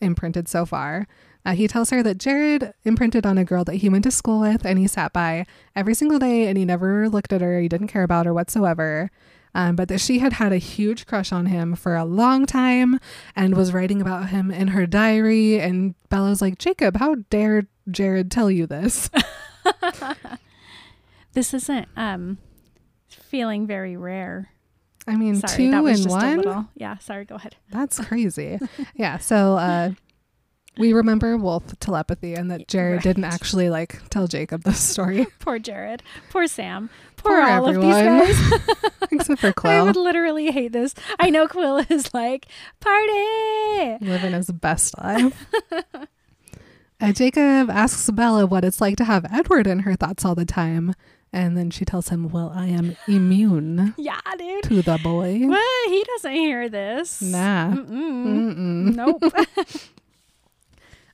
imprinted 0.00 0.48
so 0.48 0.64
far. 0.66 1.06
Uh, 1.44 1.54
he 1.54 1.66
tells 1.66 1.90
her 1.90 2.02
that 2.02 2.18
Jared 2.18 2.72
imprinted 2.84 3.26
on 3.26 3.36
a 3.36 3.44
girl 3.44 3.64
that 3.64 3.76
he 3.76 3.88
went 3.88 4.04
to 4.04 4.10
school 4.10 4.40
with 4.40 4.64
and 4.64 4.78
he 4.78 4.86
sat 4.86 5.12
by 5.12 5.44
every 5.74 5.94
single 5.94 6.18
day 6.18 6.46
and 6.46 6.56
he 6.56 6.64
never 6.64 7.08
looked 7.08 7.32
at 7.32 7.40
her. 7.40 7.60
He 7.60 7.68
didn't 7.68 7.88
care 7.88 8.04
about 8.04 8.26
her 8.26 8.34
whatsoever. 8.34 9.10
Um, 9.54 9.76
but 9.76 9.88
that 9.88 10.00
she 10.00 10.18
had 10.20 10.32
had 10.34 10.52
a 10.52 10.56
huge 10.58 11.06
crush 11.06 11.30
on 11.30 11.46
him 11.46 11.74
for 11.76 11.94
a 11.94 12.04
long 12.06 12.46
time 12.46 12.98
and 13.36 13.54
was 13.54 13.72
writing 13.74 14.00
about 14.00 14.30
him 14.30 14.50
in 14.50 14.68
her 14.68 14.86
diary. 14.86 15.60
And 15.60 15.94
Bella's 16.08 16.40
like, 16.40 16.56
Jacob, 16.58 16.96
how 16.96 17.16
dare 17.28 17.66
Jared 17.90 18.30
tell 18.30 18.50
you 18.50 18.66
this? 18.66 19.10
This 21.34 21.54
isn't 21.54 21.88
um 21.96 22.38
feeling 23.08 23.66
very 23.66 23.96
rare. 23.96 24.50
I 25.06 25.16
mean, 25.16 25.36
Sorry, 25.36 25.56
two 25.56 25.70
that 25.70 25.82
was 25.82 26.02
and 26.04 26.10
one. 26.10 26.36
little. 26.36 26.68
Yeah, 26.76 26.98
sorry, 26.98 27.24
go 27.24 27.36
ahead. 27.36 27.56
That's 27.70 27.98
crazy. 28.06 28.58
yeah. 28.94 29.18
So 29.18 29.56
uh, 29.56 29.92
We 30.78 30.92
remember 30.94 31.36
wolf 31.36 31.78
telepathy 31.80 32.34
and 32.34 32.50
that 32.50 32.66
Jared 32.66 32.94
Right. 32.96 33.02
didn't 33.02 33.24
actually 33.24 33.68
like 33.68 34.00
tell 34.08 34.26
Jacob 34.26 34.62
this 34.64 34.80
story. 34.92 35.26
Poor 35.38 35.58
Jared. 35.58 36.02
Poor 36.30 36.46
Sam. 36.46 36.88
Poor, 37.16 37.32
Poor 37.32 37.42
all 37.42 37.68
everyone. 37.68 38.18
of 38.18 38.26
these 38.26 38.50
guys. 38.50 38.70
Except 39.12 39.40
for 39.40 39.52
Quil. 39.52 39.70
I 39.72 39.82
would 39.82 39.96
literally 39.96 40.50
hate 40.50 40.72
this. 40.72 40.94
I 41.20 41.28
know 41.30 41.46
Quil 41.46 41.78
is 41.90 42.12
like, 42.14 42.46
party. 42.80 43.98
living 44.04 44.32
his 44.32 44.50
best 44.50 44.96
life. 44.98 45.46
Uh, 47.00 47.12
Jacob 47.12 47.68
asks 47.68 48.08
Bella 48.10 48.46
what 48.46 48.64
it's 48.64 48.80
like 48.80 48.96
to 48.96 49.04
have 49.04 49.26
Edward 49.32 49.66
in 49.66 49.80
her 49.80 49.94
thoughts 49.94 50.24
all 50.24 50.34
the 50.34 50.44
time. 50.44 50.94
And 51.32 51.56
then 51.56 51.70
she 51.70 51.84
tells 51.84 52.08
him, 52.10 52.28
Well, 52.28 52.52
I 52.54 52.66
am 52.66 52.96
immune 53.08 53.94
Yeah, 53.96 54.20
dude. 54.38 54.62
to 54.64 54.82
the 54.82 54.98
boy. 55.02 55.38
What? 55.46 55.90
He 55.90 56.04
doesn't 56.04 56.32
hear 56.32 56.68
this. 56.68 57.20
Nah. 57.22 57.70
Mm-mm. 57.70 58.54
Mm-mm. 58.54 58.94
Nope. 58.94 59.22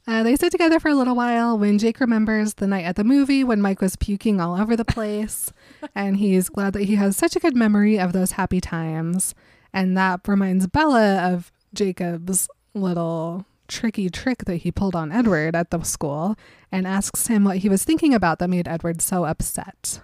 Uh, 0.09 0.23
they 0.23 0.37
sit 0.37 0.51
together 0.51 0.81
for 0.81 0.89
a 0.89 0.95
little 0.95 1.15
while 1.15 1.59
when 1.59 1.79
Jake 1.79 2.01
remembers 2.01 2.55
the 2.55 2.67
night 2.67 2.87
at 2.87 2.97
the 2.97 3.05
movie 3.05 3.45
when 3.45 3.61
Mike 3.61 3.83
was 3.83 3.95
puking 3.95 4.41
all 4.41 4.59
over 4.59 4.75
the 4.75 4.85
place. 4.85 5.53
and 5.95 6.17
he's 6.17 6.49
glad 6.49 6.73
that 6.73 6.85
he 6.85 6.95
has 6.95 7.15
such 7.15 7.37
a 7.37 7.41
good 7.41 7.55
memory 7.55 8.01
of 8.01 8.15
those 8.15 8.33
happy 8.33 8.59
times. 8.59 9.35
And 9.71 9.99
that 9.99 10.27
reminds 10.27 10.67
Bella 10.67 11.31
of 11.31 11.53
Jacob's 11.75 12.49
little 12.73 13.45
tricky 13.69 14.09
trick 14.09 14.47
that 14.47 14.57
he 14.57 14.73
pulled 14.73 14.97
on 14.97 15.13
Edward 15.13 15.55
at 15.55 15.71
the 15.71 15.83
school 15.83 16.37
and 16.73 16.87
asks 16.87 17.27
him 17.27 17.45
what 17.45 17.59
he 17.59 17.69
was 17.69 17.85
thinking 17.85 18.15
about 18.15 18.39
that 18.39 18.49
made 18.49 18.67
Edward 18.67 19.03
so 19.03 19.27
upset. 19.27 20.01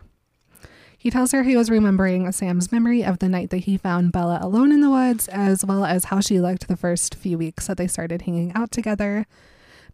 He 0.98 1.10
tells 1.10 1.32
her 1.32 1.44
he 1.44 1.56
was 1.56 1.70
remembering 1.70 2.30
Sam's 2.30 2.70
memory 2.70 3.02
of 3.02 3.20
the 3.20 3.28
night 3.30 3.48
that 3.48 3.64
he 3.64 3.78
found 3.78 4.12
Bella 4.12 4.38
alone 4.42 4.70
in 4.70 4.82
the 4.82 4.90
woods, 4.90 5.28
as 5.28 5.64
well 5.64 5.86
as 5.86 6.04
how 6.04 6.20
she 6.20 6.40
looked 6.40 6.68
the 6.68 6.76
first 6.76 7.14
few 7.14 7.38
weeks 7.38 7.68
that 7.68 7.78
they 7.78 7.86
started 7.86 8.22
hanging 8.22 8.52
out 8.52 8.70
together. 8.70 9.26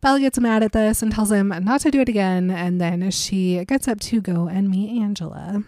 Bella 0.01 0.21
gets 0.21 0.39
mad 0.39 0.63
at 0.63 0.73
this 0.73 1.03
and 1.03 1.13
tells 1.13 1.31
him 1.31 1.49
not 1.63 1.83
to 1.83 1.91
do 1.91 2.01
it 2.01 2.09
again, 2.09 2.51
and 2.51 2.81
then 2.81 3.11
she 3.11 3.65
gets 3.67 3.87
up 3.87 4.01
to 4.01 4.21
go 4.21 4.49
and 4.49 4.71
meet 4.71 4.99
Angela. 5.01 5.65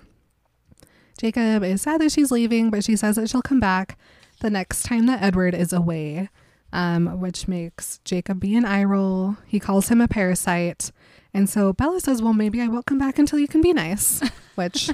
Jacob 1.18 1.62
is 1.62 1.83
sad 1.83 2.01
that 2.01 2.12
she's 2.12 2.31
leaving, 2.31 2.71
but 2.71 2.83
she 2.85 2.97
says 2.97 3.16
that 3.16 3.29
she'll 3.29 3.42
come 3.42 3.61
back 3.61 3.99
the 4.40 4.51
next 4.51 4.85
time 4.85 5.07
that 5.07 5.23
Edward 5.23 5.55
is 5.55 5.73
away, 5.73 6.31
um, 6.73 7.21
which 7.21 7.47
makes 7.47 8.01
Jacob 8.05 8.40
be 8.40 8.57
an 8.57 8.64
eye 8.64 8.85
roll. 8.85 9.37
He 9.47 9.61
calls 9.61 9.88
him 9.88 10.01
a 10.01 10.09
parasite. 10.09 10.90
And 11.35 11.49
so 11.49 11.73
Bella 11.73 12.01
says, 12.01 12.21
Well, 12.23 12.33
maybe 12.33 12.61
I 12.61 12.68
won't 12.68 12.87
come 12.87 12.99
back 12.99 13.18
until 13.18 13.38
you 13.38 13.47
can 13.49 13.61
be 13.61 13.73
nice, 13.73 14.21
which 14.55 14.90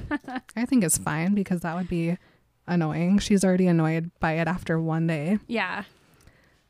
I 0.57 0.67
think 0.67 0.85
is 0.85 0.99
fine 0.99 1.35
because 1.35 1.61
that 1.61 1.75
would 1.77 1.89
be 1.89 2.19
annoying. 2.67 3.19
She's 3.21 3.45
already 3.45 3.67
annoyed 3.67 4.11
by 4.21 4.35
it 4.35 4.49
after 4.49 4.81
one 4.81 5.07
day. 5.07 5.39
yeah. 5.47 5.85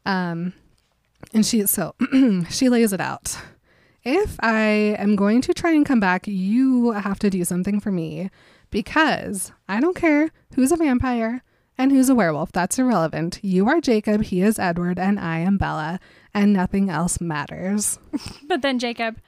Um, 0.06 0.52
and 1.32 1.44
she 1.44 1.66
so 1.66 1.94
she 2.50 2.68
lays 2.68 2.92
it 2.92 3.00
out. 3.00 3.36
If 4.04 4.36
I 4.40 4.96
am 4.98 5.16
going 5.16 5.42
to 5.42 5.52
try 5.52 5.72
and 5.72 5.84
come 5.84 6.00
back, 6.00 6.26
you 6.26 6.92
have 6.92 7.18
to 7.20 7.30
do 7.30 7.44
something 7.44 7.80
for 7.80 7.90
me 7.90 8.30
because 8.70 9.52
I 9.68 9.80
don't 9.80 9.96
care 9.96 10.30
who's 10.54 10.72
a 10.72 10.76
vampire 10.76 11.42
and 11.76 11.92
who's 11.92 12.08
a 12.08 12.14
werewolf. 12.14 12.52
That's 12.52 12.78
irrelevant. 12.78 13.40
You 13.42 13.68
are 13.68 13.80
Jacob, 13.80 14.22
he 14.22 14.40
is 14.40 14.58
Edward, 14.58 14.98
and 14.98 15.18
I 15.18 15.38
am 15.38 15.58
Bella, 15.58 16.00
and 16.32 16.52
nothing 16.52 16.90
else 16.90 17.20
matters. 17.20 17.98
But 18.46 18.62
then 18.62 18.78
Jacob, 18.78 19.18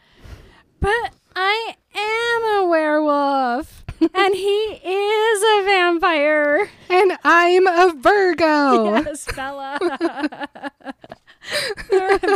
but 0.81 1.15
I 1.37 1.77
am 1.95 2.65
a 2.65 2.69
werewolf 2.69 3.85
and 4.01 4.35
he 4.35 4.81
is 4.83 5.43
a 5.43 5.65
vampire. 5.65 6.71
And 6.91 7.13
I'm 7.23 7.69
a 7.69 7.95
Virgo. 7.97 8.97
Yes, 9.05 9.25
Bella. 9.37 9.79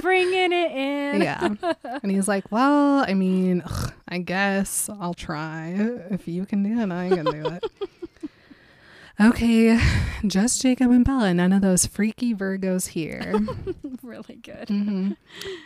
Bringing 0.03 0.53
it 0.53 0.73
in. 0.73 1.23
Yeah. 1.23 1.55
And 2.03 2.11
he's 2.11 2.29
like, 2.29 2.51
Well, 2.51 3.05
I 3.07 3.15
mean, 3.15 3.63
ugh, 3.65 3.93
I 4.09 4.19
guess 4.19 4.89
I'll 4.89 5.15
try. 5.15 5.75
If 6.11 6.27
you 6.29 6.45
can 6.47 6.63
do 6.63 6.81
it, 6.81 6.91
I 6.91 7.09
can 7.09 7.25
do 7.25 7.47
it. 7.49 7.65
okay. 9.21 9.81
Just 10.27 10.63
Jacob 10.63 10.91
and 10.91 11.05
Bella. 11.05 11.33
None 11.35 11.53
of 11.53 11.63
those 11.63 11.87
freaky 11.87 12.35
Virgos 12.35 12.89
here. 12.89 13.35
Really 14.03 14.37
good. 14.37 14.69
hmm 14.69 15.13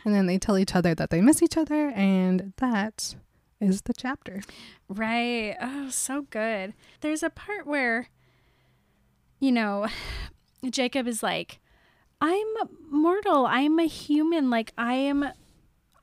And 0.05 0.15
then 0.15 0.27
they 0.27 0.39
tell 0.39 0.57
each 0.59 0.77
other 0.77 0.95
that 0.95 1.11
they 1.11 1.21
miss 1.21 1.43
each 1.43 1.57
other. 1.57 1.89
And 1.91 2.53
that 2.59 3.17
is 3.61 3.83
the 3.83 3.93
chapter. 3.93 4.43
Right. 4.89 5.57
Oh, 5.61 5.89
so 5.91 6.23
good. 6.31 6.73
There's 7.01 7.25
a 7.25 7.31
part 7.31 7.67
where, 7.67 8.09
you 9.41 9.51
know, 9.51 9.89
Jacob 10.71 11.09
is 11.09 11.21
like, 11.21 11.59
I'm 12.21 12.47
mortal. 12.91 13.47
I'm 13.47 13.79
a 13.79 13.87
human. 13.87 14.51
Like, 14.51 14.73
I 14.77 14.95
am, 14.95 15.25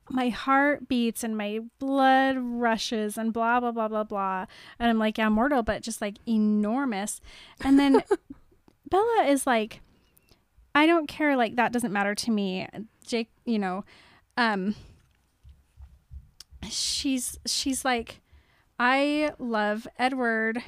my 0.08 0.28
heart 0.30 0.88
beats 0.88 1.22
and 1.22 1.36
my 1.36 1.60
blood 1.78 2.36
rushes 2.38 3.18
and 3.18 3.32
blah, 3.32 3.60
blah, 3.60 3.72
blah, 3.72 3.88
blah, 3.88 4.04
blah. 4.04 4.46
And 4.78 4.90
I'm 4.90 4.98
like, 4.98 5.18
yeah, 5.18 5.28
mortal, 5.28 5.62
but 5.62 5.82
just 5.82 6.00
like 6.00 6.16
enormous. 6.26 7.20
And 7.60 7.78
then 7.78 8.02
Bella 8.90 9.24
is 9.26 9.46
like, 9.46 9.80
I 10.74 10.86
don't 10.86 11.06
care. 11.06 11.36
Like, 11.36 11.56
that 11.56 11.72
doesn't 11.72 11.92
matter 11.92 12.14
to 12.14 12.30
me. 12.30 12.66
Jake, 13.06 13.30
you 13.44 13.58
know, 13.58 13.84
um, 14.36 14.74
she's, 16.68 17.38
she's 17.46 17.84
like, 17.84 18.20
I 18.78 19.32
love 19.38 19.86
Edward. 19.98 20.62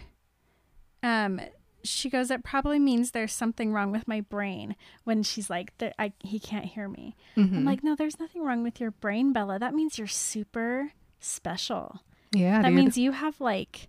Um, 1.03 1.41
she 1.85 2.11
goes, 2.11 2.31
it 2.31 2.43
probably 2.45 2.79
means 2.79 3.11
there's 3.13 3.33
something 3.33 3.73
wrong 3.73 3.91
with 3.93 4.07
my 4.09 4.21
brain 4.21 4.75
when 5.05 5.23
she's 5.23 5.49
like, 5.49 5.77
"There- 5.79 5.95
I, 5.99 6.13
he 6.21 6.39
can't 6.39 6.65
hear 6.67 6.89
me. 6.89 7.17
Mm-hmm. 7.37 7.57
I'm 7.57 7.65
like, 7.65 7.85
no, 7.85 7.95
there's 7.95 8.19
nothing 8.19 8.43
wrong 8.43 8.63
with 8.63 8.81
your 8.81 8.91
brain, 8.91 9.33
Bella. 9.33 9.59
That 9.59 9.75
means 9.75 9.97
you're 9.99 10.07
super 10.07 10.93
special. 11.21 12.01
Yeah. 12.33 12.61
that 12.63 12.69
dude. 12.69 12.77
means 12.77 12.99
you 12.99 13.13
have 13.13 13.41
like 13.41 13.89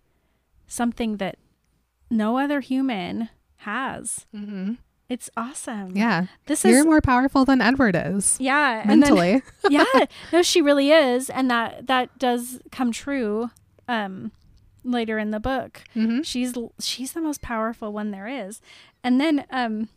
something 0.67 1.17
that 1.17 1.37
no 2.09 2.37
other 2.37 2.59
human 2.61 3.29
has. 3.57 4.25
Mhm. 4.35 4.77
It's 5.09 5.29
awesome. 5.35 5.95
Yeah. 5.97 6.27
This 6.45 6.63
You're 6.63 6.79
is, 6.79 6.85
more 6.85 7.01
powerful 7.01 7.43
than 7.43 7.61
Edward 7.61 7.95
is. 7.97 8.37
yeah. 8.39 8.81
And 8.81 8.89
then, 8.91 8.99
Mentally. 8.99 9.41
yeah 9.69 9.83
no 10.31 10.41
she 10.43 10.61
really 10.61 10.91
is 10.91 11.29
and 11.31 11.49
that 11.49 11.87
that 11.87 12.17
does 12.19 12.59
come 12.71 12.91
true 12.91 13.49
um 13.87 14.31
later 14.83 15.17
in 15.19 15.31
the 15.31 15.39
book. 15.39 15.81
Hmm 15.93 16.21
she's 16.23 16.53
she's 16.79 17.13
the 17.13 17.21
most 17.21 17.41
powerful 17.41 17.91
one 17.93 18.11
there 18.11 18.27
is. 18.27 18.61
And 19.03 19.19
then 19.19 19.45
um 19.51 19.89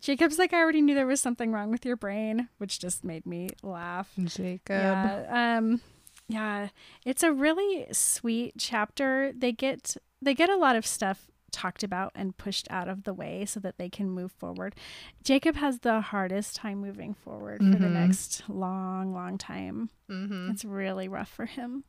jacob's 0.00 0.38
like 0.38 0.52
i 0.52 0.58
already 0.58 0.82
knew 0.82 0.94
there 0.94 1.06
was 1.06 1.20
something 1.20 1.50
wrong 1.52 1.70
with 1.70 1.86
your 1.86 1.96
brain 1.96 2.48
which 2.58 2.78
just 2.78 3.04
made 3.04 3.24
me 3.26 3.48
laugh. 3.62 4.10
Jacob. 4.24 4.60
yeah 4.68 5.56
um 5.56 5.80
yeah 6.28 6.68
it's 7.04 7.22
a 7.22 7.32
really 7.32 7.86
sweet 7.92 8.54
chapter. 8.58 9.32
They 9.36 9.52
get 9.52 9.96
they 10.22 10.34
get 10.34 10.50
a 10.50 10.56
lot 10.56 10.76
of 10.76 10.86
stuff 10.86 11.26
talked 11.52 11.84
about 11.84 12.10
and 12.16 12.36
pushed 12.36 12.66
out 12.70 12.88
of 12.88 13.04
the 13.04 13.14
way 13.14 13.44
so 13.44 13.60
that 13.60 13.78
they 13.78 13.88
can 13.88 14.10
move 14.10 14.32
forward. 14.32 14.74
Jacob 15.22 15.54
has 15.54 15.78
the 15.80 16.00
hardest 16.00 16.56
time 16.56 16.78
moving 16.78 17.14
forward 17.14 17.58
for 17.58 17.78
the 17.78 17.86
Mhm. 17.86 17.92
next 17.92 18.42
long 18.48 19.12
long 19.14 19.38
time. 19.38 19.90
Hmm 20.08 20.50
it's 20.50 20.64
really 20.64 21.06
rough 21.08 21.28
for 21.30 21.46
him 21.46 21.84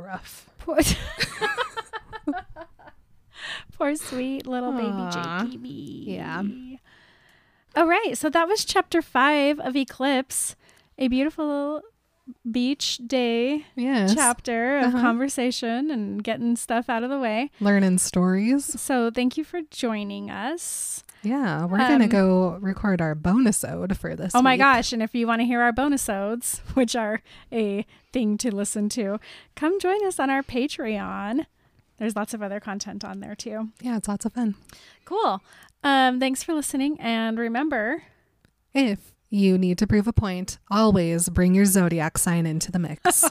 Rough. 0.00 0.48
poor 0.58 0.78
poor 3.76 3.96
sweet 3.96 4.46
little 4.46 4.70
Aw. 4.72 4.76
baby 5.44 5.50
jacob 5.50 5.66
Yeah. 5.66 6.42
all 7.76 7.86
right 7.86 8.16
so 8.16 8.30
that 8.30 8.46
was 8.46 8.64
chapter 8.64 9.02
five 9.02 9.58
of 9.60 9.74
eclipse 9.76 10.54
a 10.98 11.08
beautiful 11.08 11.82
beach 12.48 13.00
day 13.04 13.66
Yes. 13.74 14.14
chapter 14.14 14.78
of 14.78 14.84
Uh-huh. 14.94 15.00
conversation 15.00 15.90
and 15.90 16.22
getting 16.22 16.54
stuff 16.54 16.88
out 16.88 17.02
of 17.02 17.10
the 17.10 17.18
way. 17.18 17.50
Learning 17.58 17.98
stories. 17.98 18.80
So 18.80 19.10
thank 19.10 19.36
you 19.36 19.42
for 19.42 19.60
joining 19.70 20.30
us. 20.30 21.02
Yeah. 21.22 21.64
We're 21.66 21.78
going 21.78 21.98
to 21.98 22.04
Um, 22.04 22.10
go 22.10 22.58
record 22.60 23.00
our 23.00 23.14
bonus 23.14 23.64
ode 23.64 23.96
for 23.96 24.14
this. 24.16 24.32
Oh 24.34 24.42
my 24.42 24.52
week. 24.54 24.60
gosh. 24.60 24.92
And 24.92 25.02
if 25.02 25.14
you 25.14 25.26
want 25.26 25.40
to 25.40 25.44
hear 25.46 25.60
our 25.60 25.72
bonus 25.72 26.08
odes, 26.08 26.58
which 26.74 26.96
are 26.96 27.22
a 27.52 27.86
thing 28.12 28.36
to 28.38 28.54
listen 28.54 28.88
to, 28.90 29.18
come 29.54 29.78
join 29.80 30.04
us 30.06 30.18
on 30.18 30.30
our 30.30 30.42
Patreon. 30.42 31.46
There's 31.98 32.16
lots 32.16 32.34
of 32.34 32.42
other 32.42 32.58
content 32.60 33.04
on 33.04 33.20
there 33.20 33.34
too. 33.36 33.68
Yeah. 33.80 33.96
It's 33.96 34.08
lots 34.08 34.24
of 34.24 34.32
fun. 34.32 34.56
Cool. 35.04 35.40
Um, 35.84 36.18
thanks 36.20 36.42
for 36.42 36.54
listening. 36.54 36.98
And 37.00 37.38
remember, 37.38 38.02
If 38.74 39.12
you 39.30 39.56
need 39.58 39.78
to 39.78 39.86
prove 39.86 40.06
a 40.08 40.12
point, 40.12 40.58
always 40.70 41.28
bring 41.28 41.54
your 41.54 41.64
zodiac 41.64 42.18
sign 42.18 42.44
into 42.46 42.70
the 42.72 42.78
mix. 42.78 43.24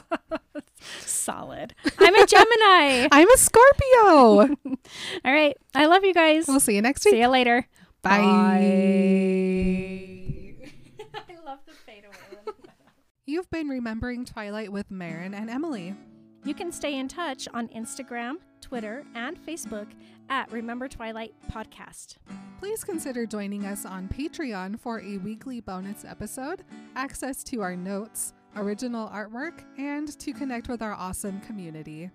solid. 1.00 1.74
I'm 1.98 2.14
a 2.14 2.26
Gemini. 2.26 3.08
I'm 3.12 3.30
a 3.30 3.36
Scorpio. 3.36 4.56
All 5.24 5.32
right. 5.32 5.56
I 5.74 5.86
love 5.86 6.04
you 6.04 6.12
guys. 6.14 6.46
we'll 6.48 6.60
see 6.60 6.74
you 6.74 6.82
next 6.82 7.04
week. 7.04 7.12
See 7.14 7.20
you 7.20 7.28
later. 7.28 7.66
Bye. 8.02 8.18
I 11.14 11.36
love 11.46 11.60
the 11.66 11.72
fade 11.86 12.04
away. 12.04 12.16
You've 13.26 13.50
been 13.50 13.68
remembering 13.68 14.24
Twilight 14.24 14.72
with 14.72 14.90
Marin 14.90 15.34
and 15.34 15.48
Emily. 15.48 15.94
You 16.44 16.54
can 16.54 16.72
stay 16.72 16.98
in 16.98 17.06
touch 17.06 17.46
on 17.54 17.68
Instagram, 17.68 18.38
Twitter, 18.60 19.04
and 19.14 19.38
Facebook 19.46 19.86
at 20.28 20.50
Remember 20.50 20.88
Twilight 20.88 21.32
Podcast. 21.50 22.16
Please 22.58 22.82
consider 22.82 23.26
joining 23.26 23.64
us 23.64 23.86
on 23.86 24.08
Patreon 24.08 24.80
for 24.80 25.00
a 25.00 25.18
weekly 25.18 25.60
bonus 25.60 26.04
episode, 26.04 26.64
access 26.96 27.44
to 27.44 27.60
our 27.62 27.76
notes, 27.76 28.34
original 28.56 29.08
artwork, 29.08 29.60
and 29.78 30.18
to 30.18 30.32
connect 30.32 30.68
with 30.68 30.82
our 30.82 30.94
awesome 30.94 31.40
community. 31.42 32.10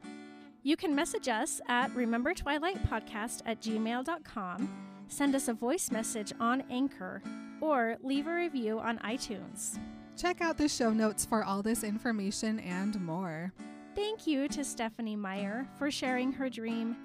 You 0.63 0.75
can 0.75 0.93
message 0.93 1.29
us 1.29 1.61
at 1.69 1.95
Remember 1.95 2.33
Twilight 2.33 2.83
Podcast 2.89 3.41
at 3.45 3.61
gmail.com, 3.61 4.69
send 5.07 5.35
us 5.35 5.47
a 5.47 5.53
voice 5.53 5.91
message 5.91 6.33
on 6.39 6.63
Anchor, 6.69 7.21
or 7.61 7.97
leave 8.03 8.27
a 8.27 8.33
review 8.33 8.79
on 8.79 8.99
iTunes. 8.99 9.79
Check 10.15 10.41
out 10.41 10.57
the 10.57 10.67
show 10.67 10.91
notes 10.91 11.25
for 11.25 11.43
all 11.43 11.61
this 11.61 11.83
information 11.83 12.59
and 12.59 12.99
more. 13.01 13.53
Thank 13.95 14.27
you 14.27 14.47
to 14.49 14.63
Stephenie 14.63 15.15
Meyer 15.15 15.67
for 15.77 15.89
sharing 15.89 16.31
her 16.33 16.49
dream 16.49 16.95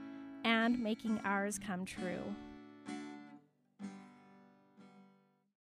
and 0.44 0.78
making 0.78 1.20
ours 1.24 1.58
come 1.58 1.84
true. 1.84 2.22